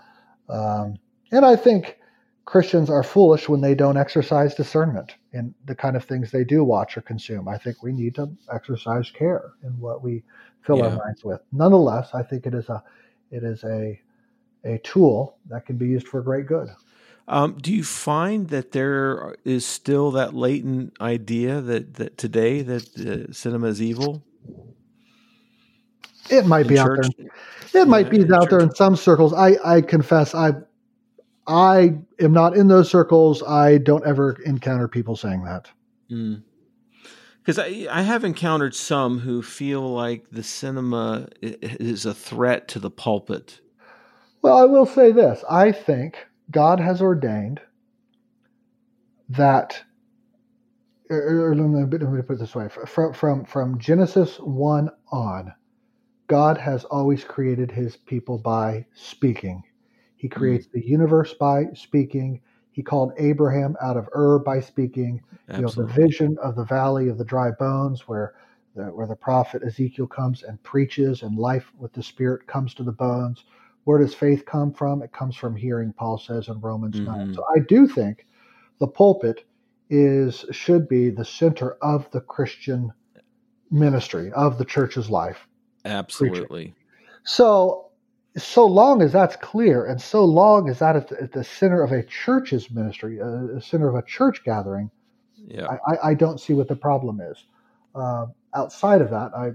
um, 0.50 0.98
and 1.32 1.46
I 1.46 1.56
think 1.56 1.98
Christians 2.46 2.90
are 2.90 3.04
foolish 3.04 3.50
when 3.50 3.62
they 3.62 3.74
don't 3.74 3.98
exercise 3.98 4.54
discernment 4.54 5.16
in 5.34 5.54
the 5.66 5.76
kind 5.76 5.96
of 5.96 6.06
things 6.06 6.32
they 6.32 6.44
do 6.44 6.64
watch 6.64 6.96
or 6.96 7.02
consume. 7.02 7.48
I 7.48 7.58
think 7.58 7.82
we 7.82 7.92
need 7.92 8.16
to 8.16 8.30
exercise 8.54 9.10
care 9.10 9.54
in 9.64 9.80
what 9.80 10.04
we 10.04 10.24
fill 10.62 10.82
our 10.84 10.96
minds 10.96 11.24
with. 11.24 11.42
Nonetheless, 11.52 12.10
I 12.14 12.24
think 12.24 12.46
it 12.46 12.54
is 12.54 12.70
a 12.70 12.84
it 13.32 13.44
is 13.44 13.64
a 13.64 14.00
a 14.64 14.78
tool 14.80 15.38
that 15.50 15.66
can 15.66 15.78
be 15.78 15.88
used 15.88 16.08
for 16.08 16.22
great 16.22 16.48
good. 16.48 16.70
Um, 17.28 17.58
do 17.60 17.74
you 17.74 17.84
find 17.84 18.50
that 18.50 18.72
there 18.72 19.36
is 19.44 19.66
still 19.66 20.12
that 20.12 20.36
latent 20.36 20.96
idea 21.02 21.60
that, 21.60 21.96
that 21.96 22.18
today 22.18 22.62
that 22.62 22.98
uh, 22.98 23.34
cinema 23.34 23.68
is 23.68 23.82
evil? 23.82 24.24
It 26.30 26.46
might 26.46 26.64
In 26.64 26.68
be 26.68 26.80
out 26.80 26.92
there. 26.96 27.12
It 27.74 27.88
might 27.88 28.06
Yeah, 28.06 28.10
be 28.10 28.22
in 28.22 28.34
out 28.34 28.50
there 28.50 28.62
in 28.62 28.74
some 28.76 28.96
circles. 28.96 29.34
I 29.34 29.58
I 29.64 29.82
confess 29.82 30.36
I 30.36 30.54
I 31.48 31.98
am 32.20 32.34
not 32.34 32.56
in 32.58 32.68
those 32.68 32.90
circles. 32.90 33.44
I 33.44 33.78
don't 33.78 34.06
ever 34.06 34.38
encounter 34.46 34.88
people 34.88 35.16
saying 35.16 35.44
that. 35.44 35.70
Hmm. 36.10 36.36
Because 37.44 37.60
I, 37.60 37.88
I 37.92 38.02
have 38.02 38.24
encountered 38.24 38.74
some 38.74 39.20
who 39.20 39.44
feel 39.44 39.82
like 39.94 40.26
the 40.32 40.42
cinema 40.42 41.28
is 41.42 42.06
a 42.06 42.14
threat 42.14 42.68
to 42.70 42.80
the 42.80 42.90
pulpit. 42.90 43.62
Well, 44.42 44.58
I 44.58 44.66
will 44.66 44.86
say 44.88 45.12
this. 45.12 45.44
I 45.50 45.72
think 45.72 46.26
God 46.52 46.80
has 46.80 47.02
ordained 47.02 47.62
that, 49.30 49.82
or, 51.10 51.50
or 51.52 51.56
let, 51.56 51.68
me, 51.68 51.98
let 52.00 52.12
me 52.12 52.22
put 52.24 52.34
it 52.38 52.40
this 52.40 52.56
way 52.56 52.70
from, 52.70 53.14
from, 53.14 53.46
from 53.46 53.80
Genesis 53.80 54.38
1 54.38 54.90
on, 55.12 55.54
God 56.28 56.58
has 56.58 56.84
always 56.86 57.24
created 57.24 57.72
his 57.72 57.96
people 57.98 58.38
by 58.38 58.86
speaking. 58.94 59.64
He 60.16 60.28
creates 60.28 60.68
the 60.68 60.86
universe 60.86 61.34
by 61.34 61.68
speaking. 61.74 62.42
He 62.72 62.82
called 62.82 63.14
Abraham 63.18 63.76
out 63.82 63.98
of 63.98 64.10
Ur 64.16 64.40
by 64.40 64.60
speaking. 64.60 65.22
You 65.58 65.64
know, 65.64 65.72
the 65.72 65.86
vision 65.94 66.38
of 66.42 66.56
the 66.56 66.66
valley 66.66 67.10
of 67.10 67.18
the 67.18 67.26
dry 67.26 67.52
bones 67.52 68.08
where 68.08 68.34
the, 68.76 68.86
where 68.86 69.08
the 69.08 69.16
prophet 69.16 69.62
Ezekiel 69.64 70.08
comes 70.08 70.44
and 70.44 70.62
preaches 70.64 71.22
and 71.22 71.38
life 71.38 71.72
with 71.78 71.94
the 71.94 72.04
spirit 72.04 72.48
comes 72.48 72.74
to 72.76 72.84
the 72.84 72.92
bones. 72.92 73.46
Where 73.86 74.00
does 74.00 74.16
faith 74.16 74.46
come 74.46 74.74
from? 74.74 75.04
It 75.04 75.14
comes 75.14 75.36
from 75.36 75.56
hearing, 75.56 75.94
Paul 75.94 76.18
says 76.18 76.48
in 76.48 76.60
Romans 76.60 77.00
9. 77.06 77.28
Mhm. 77.30 77.36
So 77.36 77.44
I 77.56 77.60
do 77.60 77.88
think 77.88 78.26
the 78.80 78.88
pulpit 78.88 79.46
is 79.90 80.44
should 80.52 80.88
be 80.90 81.10
the 81.12 81.24
center 81.24 81.74
of 81.82 82.10
the 82.12 82.22
Christian 82.22 82.92
ministry, 83.70 84.32
of 84.32 84.58
the 84.58 84.66
church's 84.66 85.10
life. 85.10 85.48
Absolutely. 85.86 86.74
So 87.24 87.82
so 88.38 88.66
long 88.66 89.02
as 89.02 89.14
that's 89.14 89.38
clear 89.38 89.86
and 89.86 90.02
so 90.02 90.26
long 90.26 90.70
as 90.70 90.80
that 90.80 90.96
is 90.98 91.10
at 91.14 91.32
the 91.32 91.44
center 91.44 91.82
of 91.82 91.94
a 91.94 92.04
church's 92.04 92.70
ministry, 92.70 93.20
a, 93.20 93.28
a 93.58 93.62
center 93.62 93.88
of 93.88 93.96
a 93.96 94.02
church 94.06 94.44
gathering, 94.44 94.92
Yeah. 95.38 95.68
I, 95.68 95.94
I, 95.94 96.10
I 96.10 96.14
don't 96.16 96.40
see 96.40 96.54
what 96.54 96.68
the 96.68 96.76
problem 96.76 97.22
is. 97.22 97.46
Uh, 97.96 98.26
outside 98.54 99.00
of 99.02 99.10
that, 99.12 99.32
I 99.36 99.52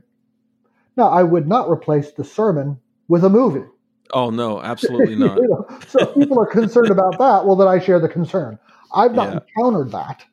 now 0.96 1.08
I 1.10 1.22
would 1.22 1.46
not 1.46 1.68
replace 1.70 2.12
the 2.12 2.24
sermon 2.24 2.78
with 3.08 3.24
a 3.24 3.28
movie. 3.28 3.66
Oh 4.14 4.30
no, 4.30 4.60
absolutely 4.62 5.14
not. 5.16 5.36
You 5.38 5.48
know, 5.48 5.78
so 5.88 6.00
if 6.08 6.14
people 6.14 6.40
are 6.40 6.46
concerned 6.46 6.90
about 6.90 7.18
that, 7.18 7.44
well, 7.44 7.56
then 7.56 7.68
I 7.68 7.78
share 7.78 8.00
the 8.00 8.08
concern. 8.08 8.58
I've 8.94 9.14
not 9.14 9.28
Yeah. 9.32 9.40
encountered 9.56 9.92
that. 9.92 10.24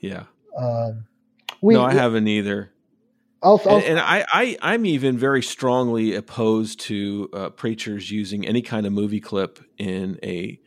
Yeah. 0.00 0.24
Um, 0.58 1.06
we, 1.60 1.74
no, 1.74 1.84
I 1.84 1.92
haven't 1.92 2.26
either. 2.28 2.72
I'll, 3.46 3.62
I'll, 3.66 3.76
And, 3.76 3.84
and 3.84 4.00
I, 4.00 4.24
I, 4.32 4.56
I'm 4.60 4.84
even 4.84 5.16
very 5.16 5.42
strongly 5.42 6.14
opposed 6.14 6.80
to 6.80 7.30
uh, 7.32 7.50
preachers 7.50 8.10
using 8.10 8.46
any 8.46 8.60
kind 8.62 8.86
of 8.86 8.92
movie 8.92 9.20
clip 9.20 9.60
in 9.78 10.18
a 10.22 10.60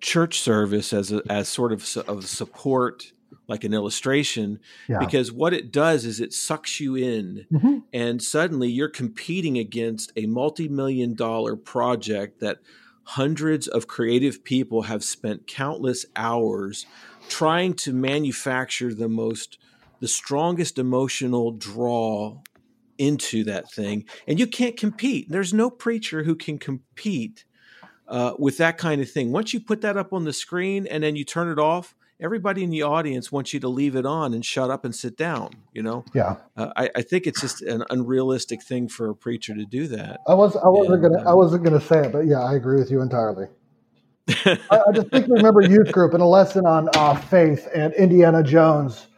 church 0.00 0.40
service 0.40 0.92
as 0.92 1.10
a, 1.10 1.22
as 1.28 1.48
sort 1.48 1.72
of 1.72 1.84
su- 1.84 2.04
of 2.06 2.26
support, 2.26 3.12
like 3.48 3.64
an 3.64 3.74
illustration, 3.74 4.60
yeah. 4.88 4.98
because 4.98 5.32
what 5.32 5.52
it 5.52 5.72
does 5.72 6.04
is 6.04 6.20
it 6.20 6.32
sucks 6.32 6.78
you 6.78 6.94
in, 6.94 7.46
Mhm. 7.52 7.82
and 7.92 8.22
suddenly 8.22 8.70
you're 8.70 8.88
competing 8.88 9.58
against 9.58 10.12
a 10.16 10.26
multi-million 10.26 11.14
dollar 11.14 11.56
project 11.56 12.40
that 12.40 12.58
hundreds 13.04 13.66
of 13.66 13.86
creative 13.86 14.44
people 14.44 14.82
have 14.82 15.02
spent 15.02 15.46
countless 15.46 16.06
hours 16.16 16.86
trying 17.28 17.74
to 17.74 17.92
manufacture 17.92 18.94
the 18.94 19.08
most 19.08 19.58
the 20.04 20.08
strongest 20.08 20.78
emotional 20.78 21.50
draw 21.50 22.38
into 22.98 23.42
that 23.44 23.72
thing. 23.72 24.04
And 24.28 24.38
you 24.38 24.46
can't 24.46 24.76
compete. 24.76 25.30
There's 25.30 25.54
no 25.54 25.70
preacher 25.70 26.24
who 26.24 26.34
can 26.34 26.58
compete 26.58 27.46
uh, 28.06 28.34
with 28.38 28.58
that 28.58 28.76
kind 28.76 29.00
of 29.00 29.10
thing. 29.10 29.32
Once 29.32 29.54
you 29.54 29.60
put 29.60 29.80
that 29.80 29.96
up 29.96 30.12
on 30.12 30.24
the 30.24 30.34
screen 30.34 30.86
and 30.86 31.02
then 31.02 31.16
you 31.16 31.24
turn 31.24 31.50
it 31.50 31.58
off 31.58 31.94
everybody 32.20 32.62
in 32.62 32.68
the 32.68 32.82
audience 32.82 33.32
wants 33.32 33.54
you 33.54 33.60
to 33.60 33.68
leave 33.68 33.96
it 33.96 34.04
on 34.04 34.34
and 34.34 34.44
shut 34.44 34.70
up 34.70 34.84
and 34.84 34.94
sit 34.94 35.16
down 35.16 35.50
you 35.72 35.82
know? 35.82 36.04
Yeah. 36.12 36.36
uh, 36.58 36.68
I, 36.76 36.90
I 36.96 37.00
think 37.00 37.26
it's 37.26 37.40
just 37.40 37.62
an 37.62 37.82
unrealistic 37.88 38.62
thing 38.62 38.88
for 38.88 39.08
a 39.08 39.16
preacher 39.16 39.54
to 39.54 39.64
do 39.64 39.86
that. 39.88 40.20
I 40.28 40.34
was 40.34 40.54
I 40.54 40.68
wasn't 40.68 41.02
And, 41.02 41.14
gonna 41.14 41.28
I 41.28 41.32
uh, 41.32 41.36
wasn't 41.36 41.64
gonna 41.64 41.80
say 41.80 42.06
it, 42.06 42.12
but 42.12 42.26
yeah, 42.26 42.40
I 42.40 42.56
agree 42.56 42.78
with 42.78 42.90
you 42.90 43.00
entirely. 43.00 43.46
I, 44.28 44.80
just 44.94 45.08
think 45.08 45.26
I 45.26 45.32
remember 45.32 45.62
youth 45.62 45.92
group 45.92 46.14
and 46.14 46.22
a 46.22 46.26
lesson 46.26 46.64
on 46.66 46.88
uh, 46.94 47.14
faith 47.14 47.68
and 47.74 47.92
Indiana 47.94 48.42
Jones, 48.42 49.08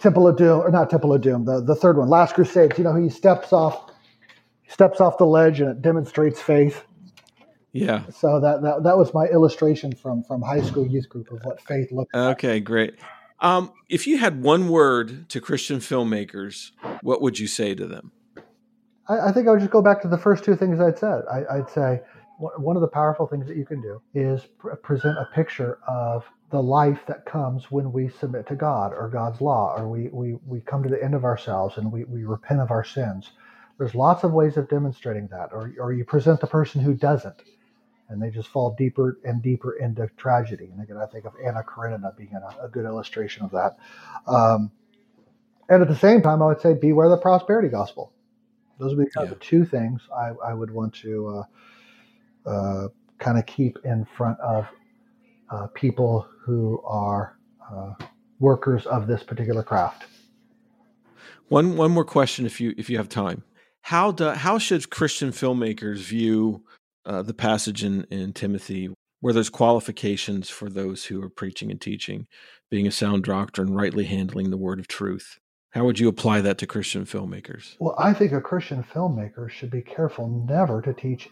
Temple 0.00 0.28
of 0.28 0.36
Doom, 0.36 0.60
or 0.60 0.70
not 0.70 0.90
Temple 0.90 1.12
of 1.12 1.20
Doom, 1.20 1.44
the, 1.44 1.60
the 1.60 1.74
third 1.74 1.96
one, 1.96 2.08
Last 2.08 2.34
Crusade. 2.34 2.76
You 2.78 2.84
know, 2.84 2.94
he 2.94 3.08
steps 3.08 3.52
off, 3.52 3.90
steps 4.68 5.00
off 5.00 5.18
the 5.18 5.26
ledge 5.26 5.60
and 5.60 5.70
it 5.70 5.82
demonstrates 5.82 6.40
faith. 6.40 6.84
yeah 7.72 8.02
So 8.10 8.40
that, 8.40 8.62
that 8.62 8.82
that 8.84 8.96
was 8.96 9.12
my 9.14 9.26
illustration 9.26 9.92
from 9.94 10.22
from 10.22 10.42
high 10.42 10.62
school 10.62 10.86
youth 10.86 11.08
group 11.08 11.30
of 11.30 11.40
what 11.44 11.60
faith 11.60 11.90
looks 11.92 12.12
like. 12.14 12.36
okay 12.36 12.60
great 12.60 12.94
um, 13.40 13.70
if 13.88 14.06
you 14.06 14.16
had 14.18 14.42
one 14.42 14.68
word 14.68 15.28
to 15.28 15.40
christian 15.40 15.78
filmmakers 15.78 16.70
what 17.02 17.20
would 17.20 17.38
you 17.38 17.46
say 17.46 17.74
to 17.74 17.86
them 17.86 18.12
I, 19.08 19.28
I 19.28 19.32
think 19.32 19.48
I 19.48 19.50
would 19.50 19.60
just 19.60 19.72
go 19.72 19.82
back 19.82 20.00
to 20.02 20.08
the 20.08 20.18
first 20.18 20.44
two 20.44 20.56
things 20.56 20.80
I'd 20.80 20.98
said. 20.98 21.22
I, 21.30 21.58
I'd 21.58 21.70
say 21.70 22.00
one 22.38 22.52
one 22.60 22.76
of 22.76 22.82
the 22.82 22.88
powerful 22.88 23.26
things 23.26 23.46
that 23.46 23.56
you 23.56 23.64
can 23.66 23.80
do 23.80 24.00
is 24.14 24.42
pr- 24.58 24.74
present 24.76 25.18
a 25.18 25.28
picture 25.34 25.78
of 25.86 26.24
the 26.50 26.62
life 26.62 27.00
that 27.08 27.26
comes 27.26 27.70
when 27.70 27.92
we 27.92 28.08
submit 28.08 28.46
to 28.48 28.56
God 28.56 28.92
or 28.92 29.08
God's 29.08 29.40
law, 29.40 29.74
or 29.76 29.88
we, 29.88 30.08
we, 30.08 30.36
we 30.46 30.60
come 30.60 30.82
to 30.82 30.88
the 30.88 31.02
end 31.02 31.14
of 31.14 31.24
ourselves 31.24 31.76
and 31.78 31.92
we, 31.92 32.04
we 32.04 32.24
repent 32.24 32.60
of 32.60 32.70
our 32.70 32.84
sins. 32.84 33.30
There's 33.78 33.94
lots 33.94 34.24
of 34.24 34.32
ways 34.32 34.56
of 34.56 34.68
demonstrating 34.68 35.28
that, 35.28 35.50
or, 35.52 35.72
or 35.80 35.92
you 35.92 36.04
present 36.04 36.40
the 36.40 36.46
person 36.46 36.80
who 36.82 36.94
doesn't, 36.94 37.42
and 38.08 38.22
they 38.22 38.30
just 38.30 38.48
fall 38.48 38.74
deeper 38.78 39.18
and 39.24 39.42
deeper 39.42 39.76
into 39.78 40.08
tragedy. 40.16 40.70
And 40.72 40.82
again, 40.82 40.98
I 40.98 41.06
think 41.06 41.26
of 41.26 41.34
Anna 41.44 41.62
Karenina 41.64 42.12
being 42.16 42.34
a, 42.34 42.66
a 42.66 42.68
good 42.68 42.86
illustration 42.86 43.44
of 43.44 43.52
that. 43.52 43.76
Um, 44.26 44.72
and 45.68 45.82
at 45.82 45.88
the 45.88 45.96
same 45.96 46.22
time, 46.22 46.42
I 46.42 46.46
would 46.48 46.60
say 46.60 46.74
beware 46.74 47.08
the 47.10 47.18
prosperity 47.18 47.68
gospel. 47.68 48.12
Those 48.78 48.96
would 48.96 49.04
be 49.06 49.10
kind 49.12 49.24
Yeah. 49.24 49.32
of 49.32 49.38
the 49.38 49.44
two 49.44 49.64
things 49.64 50.02
I, 50.16 50.32
I 50.44 50.54
would 50.54 50.70
want 50.70 50.94
to 50.96 51.44
uh, 52.46 52.50
uh, 52.50 52.88
kind 53.18 53.38
of 53.38 53.46
keep 53.46 53.78
in 53.84 54.06
front 54.16 54.40
of 54.40 54.66
uh, 55.50 55.66
people 55.68 56.26
who 56.44 56.82
are 56.84 57.38
uh, 57.72 57.94
workers 58.38 58.86
of 58.86 59.06
this 59.06 59.22
particular 59.22 59.62
craft. 59.62 60.04
One 61.48 61.76
one 61.76 61.92
more 61.92 62.04
question, 62.04 62.46
if 62.46 62.60
you 62.60 62.74
if 62.76 62.90
you 62.90 62.96
have 62.96 63.08
time. 63.08 63.44
How 63.82 64.10
do 64.10 64.30
how 64.30 64.58
should 64.58 64.90
Christian 64.90 65.30
filmmakers 65.30 65.98
view 65.98 66.64
uh, 67.04 67.22
the 67.22 67.34
passage 67.34 67.84
in, 67.84 68.04
in 68.10 68.32
Timothy 68.32 68.90
where 69.20 69.32
there's 69.32 69.48
qualifications 69.48 70.50
for 70.50 70.68
those 70.68 71.04
who 71.04 71.22
are 71.22 71.30
preaching 71.30 71.70
and 71.70 71.80
teaching, 71.80 72.26
being 72.70 72.86
a 72.86 72.90
sound 72.90 73.24
doctrine, 73.24 73.72
rightly 73.72 74.04
handling 74.04 74.50
the 74.50 74.56
word 74.56 74.80
of 74.80 74.88
truth? 74.88 75.38
How 75.70 75.84
would 75.84 75.98
you 75.98 76.08
apply 76.08 76.40
that 76.40 76.58
to 76.58 76.66
Christian 76.66 77.04
filmmakers? 77.04 77.76
Well, 77.78 77.94
I 77.98 78.12
think 78.12 78.32
a 78.32 78.40
Christian 78.40 78.82
filmmaker 78.82 79.50
should 79.50 79.70
be 79.70 79.82
careful 79.82 80.44
never 80.48 80.80
to 80.82 80.92
teach 80.92 81.28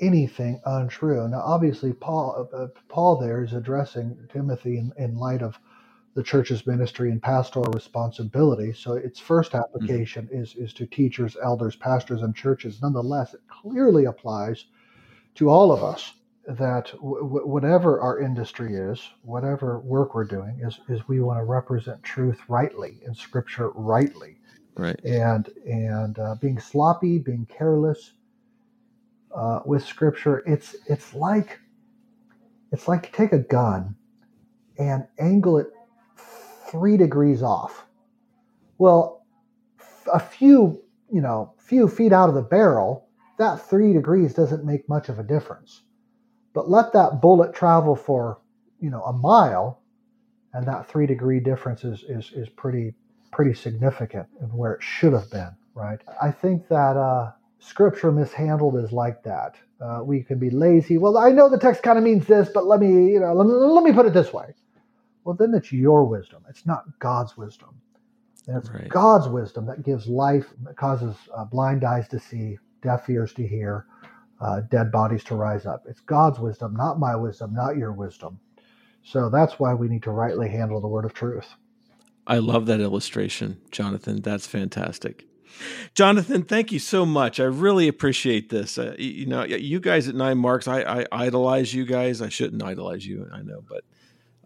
anything 0.00 0.60
untrue. 0.66 1.28
Now, 1.28 1.42
obviously, 1.44 1.92
Paul 1.92 2.48
uh, 2.54 2.68
Paul 2.88 3.16
there 3.16 3.42
is 3.44 3.52
addressing 3.52 4.16
Timothy 4.32 4.78
in, 4.78 4.92
in 4.98 5.16
light 5.16 5.42
of 5.42 5.58
the 6.14 6.22
church's 6.22 6.66
ministry 6.66 7.10
and 7.10 7.22
pastoral 7.22 7.72
responsibility. 7.72 8.72
So 8.72 8.94
its 8.94 9.20
first 9.20 9.54
application 9.54 10.28
is 10.32 10.54
is 10.56 10.74
to 10.74 10.86
teachers, 10.86 11.36
elders, 11.42 11.76
pastors, 11.76 12.22
and 12.22 12.34
churches. 12.36 12.80
Nonetheless, 12.82 13.34
it 13.34 13.42
clearly 13.48 14.06
applies 14.06 14.66
to 15.36 15.50
all 15.50 15.72
of 15.72 15.84
us 15.84 16.14
that 16.46 16.92
w- 16.94 17.22
w- 17.22 17.46
whatever 17.46 18.00
our 18.00 18.20
industry 18.20 18.76
is, 18.76 19.00
whatever 19.22 19.80
work 19.80 20.14
we're 20.14 20.24
doing, 20.24 20.60
is 20.62 20.80
is 20.88 21.08
we 21.08 21.20
want 21.20 21.38
to 21.40 21.44
represent 21.44 22.02
truth 22.02 22.40
rightly 22.48 23.00
and 23.06 23.16
Scripture 23.16 23.70
rightly 23.74 24.38
Right. 24.76 25.00
and 25.04 25.48
and 25.66 26.18
uh, 26.18 26.34
being 26.36 26.60
sloppy, 26.60 27.18
being 27.18 27.46
careless 27.46 28.12
uh, 29.34 29.60
with 29.64 29.84
scripture. 29.84 30.42
It's 30.46 30.76
it's 30.86 31.14
like 31.14 31.58
it's 32.72 32.88
like 32.88 33.12
take 33.12 33.32
a 33.32 33.38
gun 33.38 33.96
and 34.78 35.06
angle 35.18 35.58
it 35.58 35.68
three 36.70 36.96
degrees 36.96 37.42
off. 37.42 37.86
Well, 38.78 39.24
a 40.12 40.18
few, 40.18 40.82
you 41.12 41.20
know, 41.20 41.54
few 41.58 41.88
feet 41.88 42.12
out 42.12 42.28
of 42.28 42.34
the 42.34 42.42
barrel, 42.42 43.08
that 43.38 43.68
three 43.68 43.92
degrees 43.92 44.34
doesn't 44.34 44.64
make 44.64 44.88
much 44.88 45.08
of 45.08 45.18
a 45.18 45.22
difference. 45.22 45.82
But 46.54 46.68
let 46.68 46.92
that 46.92 47.20
bullet 47.20 47.54
travel 47.54 47.94
for, 47.94 48.40
you 48.80 48.90
know, 48.90 49.02
a 49.02 49.12
mile, 49.12 49.82
and 50.52 50.66
that 50.66 50.86
three 50.86 51.06
degree 51.06 51.40
difference 51.40 51.84
is, 51.84 52.04
is, 52.08 52.32
is 52.34 52.48
pretty 52.48 52.94
pretty 53.30 53.54
significant 53.54 54.26
in 54.42 54.46
where 54.48 54.74
it 54.74 54.82
should 54.82 55.14
have 55.14 55.30
been, 55.30 55.50
right? 55.74 55.98
I 56.20 56.30
think 56.30 56.68
that 56.68 56.96
uh, 56.96 57.32
scripture 57.62 58.12
mishandled 58.12 58.76
is 58.78 58.92
like 58.92 59.24
that. 59.24 59.56
Uh, 59.80 60.00
we 60.04 60.22
can 60.24 60.38
be 60.38 60.50
lazy. 60.50 60.98
Well, 60.98 61.18
I 61.18 61.30
know 61.30 61.50
the 61.50 61.58
text 61.58 61.82
kind 61.84 61.98
of 61.98 62.04
means 62.04 62.26
this, 62.26 62.50
but 62.54 62.66
let 62.66 62.80
me, 62.80 63.12
you 63.12 63.20
know, 63.20 63.34
let 63.34 63.46
me, 63.46 63.54
let 63.54 63.84
me 63.84 63.92
put 63.92 64.06
it 64.06 64.14
this 64.14 64.32
way. 64.32 64.54
Well, 65.24 65.36
then 65.36 65.54
it's 65.54 65.72
your 65.72 66.04
wisdom. 66.04 66.44
It's 66.48 66.66
not 66.66 66.84
God's 67.00 67.36
wisdom. 67.36 67.70
And 68.48 68.56
it's 68.58 68.70
right. 68.70 68.88
God's 68.88 69.28
wisdom 69.28 69.66
that 69.66 69.84
gives 69.84 70.08
life, 70.08 70.46
that 70.64 70.76
causes 70.76 71.16
uh, 71.36 71.44
blind 71.46 71.84
eyes 71.84 72.08
to 72.08 72.20
see, 72.20 72.58
deaf 72.82 73.08
ears 73.10 73.32
to 73.34 73.46
hear, 73.46 73.86
uh, 74.40 74.62
dead 74.70 74.92
bodies 74.92 75.24
to 75.24 75.36
rise 75.36 75.66
up. 75.66 75.84
It's 75.88 76.00
God's 76.00 76.40
wisdom, 76.40 76.74
not 76.76 77.00
my 77.00 77.16
wisdom, 77.16 77.54
not 77.54 77.76
your 77.78 77.92
wisdom. 77.92 78.40
So 79.04 79.30
that's 79.30 79.58
why 79.60 79.74
we 79.74 79.88
need 79.88 80.04
to 80.04 80.12
rightly 80.12 80.48
handle 80.50 80.80
the 80.80 80.88
word 80.88 81.04
of 81.06 81.14
truth. 81.14 81.48
I 82.26 82.38
love 82.38 82.66
that 82.66 82.80
illustration, 82.80 83.60
Jonathan. 83.70 84.22
That's 84.22 84.46
fantastic. 84.46 85.26
Jonathan, 85.94 86.42
thank 86.42 86.72
you 86.72 86.78
so 86.78 87.04
much. 87.04 87.40
I 87.40 87.44
really 87.44 87.88
appreciate 87.88 88.48
this. 88.48 88.78
Uh, 88.78 88.94
you 88.98 89.26
know, 89.26 89.44
you 89.44 89.80
guys 89.80 90.08
at 90.08 90.14
Nine 90.14 90.38
Marks, 90.38 90.68
I, 90.68 90.82
I, 90.82 91.06
idolize 91.12 91.74
you 91.74 91.84
guys. 91.84 92.22
I 92.22 92.28
shouldn't 92.28 92.62
idolize 92.62 93.06
you, 93.06 93.28
I 93.32 93.42
know, 93.42 93.62
but 93.68 93.84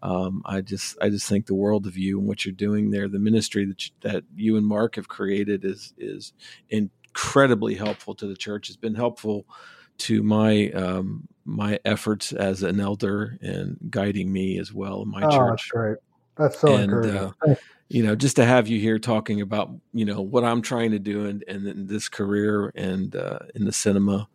um, 0.03 0.41
I 0.45 0.61
just 0.61 0.97
I 1.01 1.09
just 1.09 1.27
think 1.27 1.47
the 1.47 1.55
world 1.55 1.87
of 1.87 1.97
you 1.97 2.19
and 2.19 2.27
what 2.27 2.45
you're 2.45 2.53
doing 2.53 2.91
there. 2.91 3.07
The 3.07 3.19
ministry 3.19 3.65
that 3.65 3.85
you, 3.85 3.91
that 4.01 4.23
you 4.35 4.57
and 4.57 4.65
Mark 4.65 4.95
have 4.95 5.07
created 5.07 5.65
is 5.65 5.93
is 5.97 6.33
incredibly 6.69 7.75
helpful 7.75 8.13
to 8.15 8.27
the 8.27 8.35
church. 8.35 8.69
It's 8.69 8.77
been 8.77 8.95
helpful 8.95 9.45
to 9.99 10.21
my 10.21 10.69
um, 10.71 11.27
my 11.45 11.79
efforts 11.83 12.31
as 12.31 12.61
an 12.61 12.79
elder 12.79 13.37
and 13.41 13.77
guiding 13.89 14.31
me 14.31 14.59
as 14.59 14.71
well 14.71 15.01
in 15.01 15.09
my 15.09 15.23
oh, 15.23 15.31
church. 15.31 15.49
That's 15.49 15.71
great. 15.71 15.97
That's 16.37 16.59
so 16.59 16.75
and, 16.75 16.83
encouraging. 16.83 17.33
Uh, 17.41 17.55
you 17.89 18.03
know, 18.03 18.15
just 18.15 18.35
to 18.35 18.45
have 18.45 18.67
you 18.67 18.79
here 18.79 18.99
talking 18.99 19.41
about 19.41 19.71
you 19.93 20.05
know 20.05 20.21
what 20.21 20.43
I'm 20.43 20.61
trying 20.61 20.91
to 20.91 20.99
do 20.99 21.25
and 21.25 21.43
in, 21.43 21.67
in, 21.67 21.87
this 21.87 22.09
career 22.09 22.71
and 22.75 23.15
uh, 23.15 23.39
in 23.55 23.65
the 23.65 23.71
cinema 23.71 24.27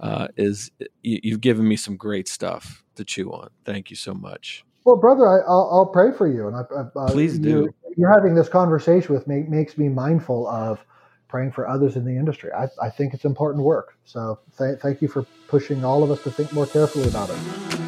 uh, 0.00 0.28
is 0.36 0.70
you, 1.02 1.32
have 1.32 1.40
given 1.40 1.66
me 1.66 1.76
some 1.76 1.96
great 1.96 2.28
stuff 2.28 2.84
to 2.96 3.04
chew 3.04 3.30
on. 3.32 3.50
Thank 3.64 3.90
you 3.90 3.96
so 3.96 4.14
much. 4.14 4.64
Well, 4.84 4.96
brother, 4.96 5.26
I, 5.26 5.46
will 5.46 5.90
pray 5.92 6.12
for 6.12 6.26
you, 6.26 6.48
and 6.48 6.56
I, 6.56 6.62
I, 7.00 7.10
please 7.10 7.38
do. 7.38 7.74
You're 7.96 8.12
having 8.12 8.34
this 8.34 8.48
conversation 8.48 9.14
with 9.14 9.26
me 9.26 9.44
makes 9.48 9.76
me 9.76 9.88
mindful 9.88 10.46
of 10.48 10.84
praying 11.28 11.52
for 11.52 11.68
others 11.68 11.96
in 11.96 12.04
the 12.04 12.16
industry. 12.16 12.50
I, 12.52 12.68
I 12.80 12.88
think 12.88 13.12
it's 13.12 13.24
important 13.24 13.64
work. 13.64 13.98
So 14.04 14.38
th- 14.56 14.78
thank 14.78 15.02
you 15.02 15.08
for 15.08 15.24
pushing 15.46 15.84
all 15.84 16.02
of 16.02 16.10
us 16.10 16.22
to 16.22 16.30
think 16.30 16.52
more 16.52 16.66
carefully 16.66 17.08
about 17.08 17.28
it. 17.30 17.87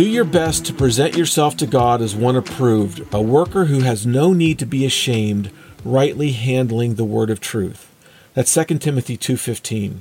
Do 0.00 0.08
your 0.08 0.24
best 0.24 0.64
to 0.64 0.72
present 0.72 1.14
yourself 1.14 1.58
to 1.58 1.66
God 1.66 2.00
as 2.00 2.16
one 2.16 2.34
approved, 2.34 3.06
a 3.12 3.20
worker 3.20 3.66
who 3.66 3.80
has 3.80 4.06
no 4.06 4.32
need 4.32 4.58
to 4.60 4.64
be 4.64 4.86
ashamed, 4.86 5.50
rightly 5.84 6.32
handling 6.32 6.94
the 6.94 7.04
word 7.04 7.28
of 7.28 7.38
truth. 7.38 7.86
That's 8.32 8.50
2 8.50 8.80
Timothy 8.80 9.18
2:15. 9.18 10.00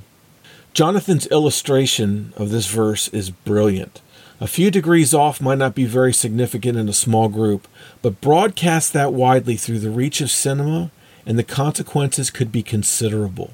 Jonathan's 0.73 1.27
illustration 1.27 2.31
of 2.37 2.49
this 2.49 2.67
verse 2.67 3.09
is 3.09 3.29
brilliant. 3.29 3.99
A 4.39 4.47
few 4.47 4.71
degrees 4.71 5.13
off 5.13 5.41
might 5.41 5.57
not 5.57 5.75
be 5.75 5.83
very 5.83 6.13
significant 6.13 6.77
in 6.77 6.87
a 6.87 6.93
small 6.93 7.27
group, 7.27 7.67
but 8.01 8.21
broadcast 8.21 8.93
that 8.93 9.11
widely 9.11 9.57
through 9.57 9.79
the 9.79 9.91
reach 9.91 10.21
of 10.21 10.31
cinema, 10.31 10.91
and 11.25 11.37
the 11.37 11.43
consequences 11.43 12.29
could 12.29 12.53
be 12.53 12.63
considerable. 12.63 13.51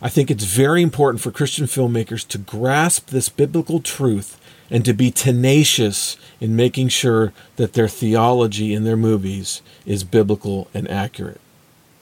I 0.00 0.08
think 0.08 0.30
it's 0.30 0.44
very 0.44 0.80
important 0.80 1.20
for 1.20 1.30
Christian 1.30 1.66
filmmakers 1.66 2.26
to 2.28 2.38
grasp 2.38 3.10
this 3.10 3.28
biblical 3.28 3.80
truth 3.80 4.38
and 4.70 4.84
to 4.84 4.92
be 4.92 5.10
tenacious 5.10 6.16
in 6.40 6.56
making 6.56 6.88
sure 6.88 7.32
that 7.56 7.74
their 7.74 7.88
theology 7.88 8.74
in 8.74 8.84
their 8.84 8.96
movies 8.96 9.62
is 9.86 10.04
biblical 10.04 10.68
and 10.74 10.90
accurate. 10.90 11.40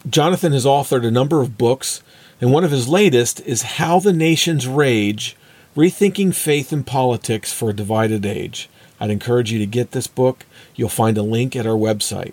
Jonathan 0.09 0.53
has 0.53 0.65
authored 0.65 1.07
a 1.07 1.11
number 1.11 1.41
of 1.41 1.59
books, 1.59 2.03
and 2.41 2.53
one 2.53 2.65
of 2.65 2.71
his 2.71 2.89
latest 2.89 3.41
is 3.43 3.63
How 3.63 4.01
the 4.01 4.13
Nations 4.13 4.67
Rage 4.67 5.37
Rethinking 5.77 6.35
Faith 6.35 6.73
and 6.73 6.87
Politics 6.87 7.53
for 7.53 7.71
a 7.71 7.75
Divided 7.75 8.27
Age. 8.27 8.69
I'd 9.01 9.11
encourage 9.11 9.51
you 9.51 9.59
to 9.59 9.67
get 9.67 9.93
this 9.93 10.07
book. 10.07 10.45
You'll 10.75 10.89
find 10.89 11.17
a 11.17 11.23
link 11.23 11.57
at 11.57 11.67
our 11.67 11.77
website. 11.77 12.33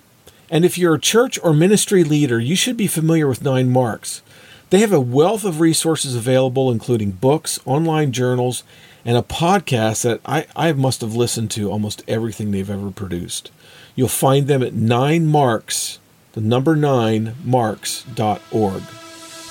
And 0.49 0.65
if 0.65 0.77
you're 0.77 0.95
a 0.95 0.99
church 0.99 1.39
or 1.43 1.53
ministry 1.53 2.03
leader, 2.03 2.39
you 2.39 2.55
should 2.55 2.75
be 2.75 2.87
familiar 2.87 3.27
with 3.27 3.43
Nine 3.43 3.69
Marks. 3.69 4.21
They 4.69 4.79
have 4.79 4.93
a 4.93 4.99
wealth 4.99 5.45
of 5.45 5.59
resources 5.59 6.15
available, 6.15 6.71
including 6.71 7.11
books, 7.11 7.59
online 7.65 8.11
journals, 8.11 8.63
and 9.05 9.17
a 9.17 9.21
podcast 9.21 10.03
that 10.03 10.19
I, 10.25 10.45
I 10.55 10.71
must 10.73 11.01
have 11.01 11.15
listened 11.15 11.51
to 11.51 11.71
almost 11.71 12.03
everything 12.07 12.51
they've 12.51 12.69
ever 12.69 12.91
produced. 12.91 13.51
You'll 13.95 14.07
find 14.07 14.47
them 14.47 14.63
at 14.63 14.73
nine 14.73 15.27
marks, 15.27 15.99
the 16.33 16.41
number 16.41 16.75
nine 16.75 17.35
marks.org. 17.43 18.83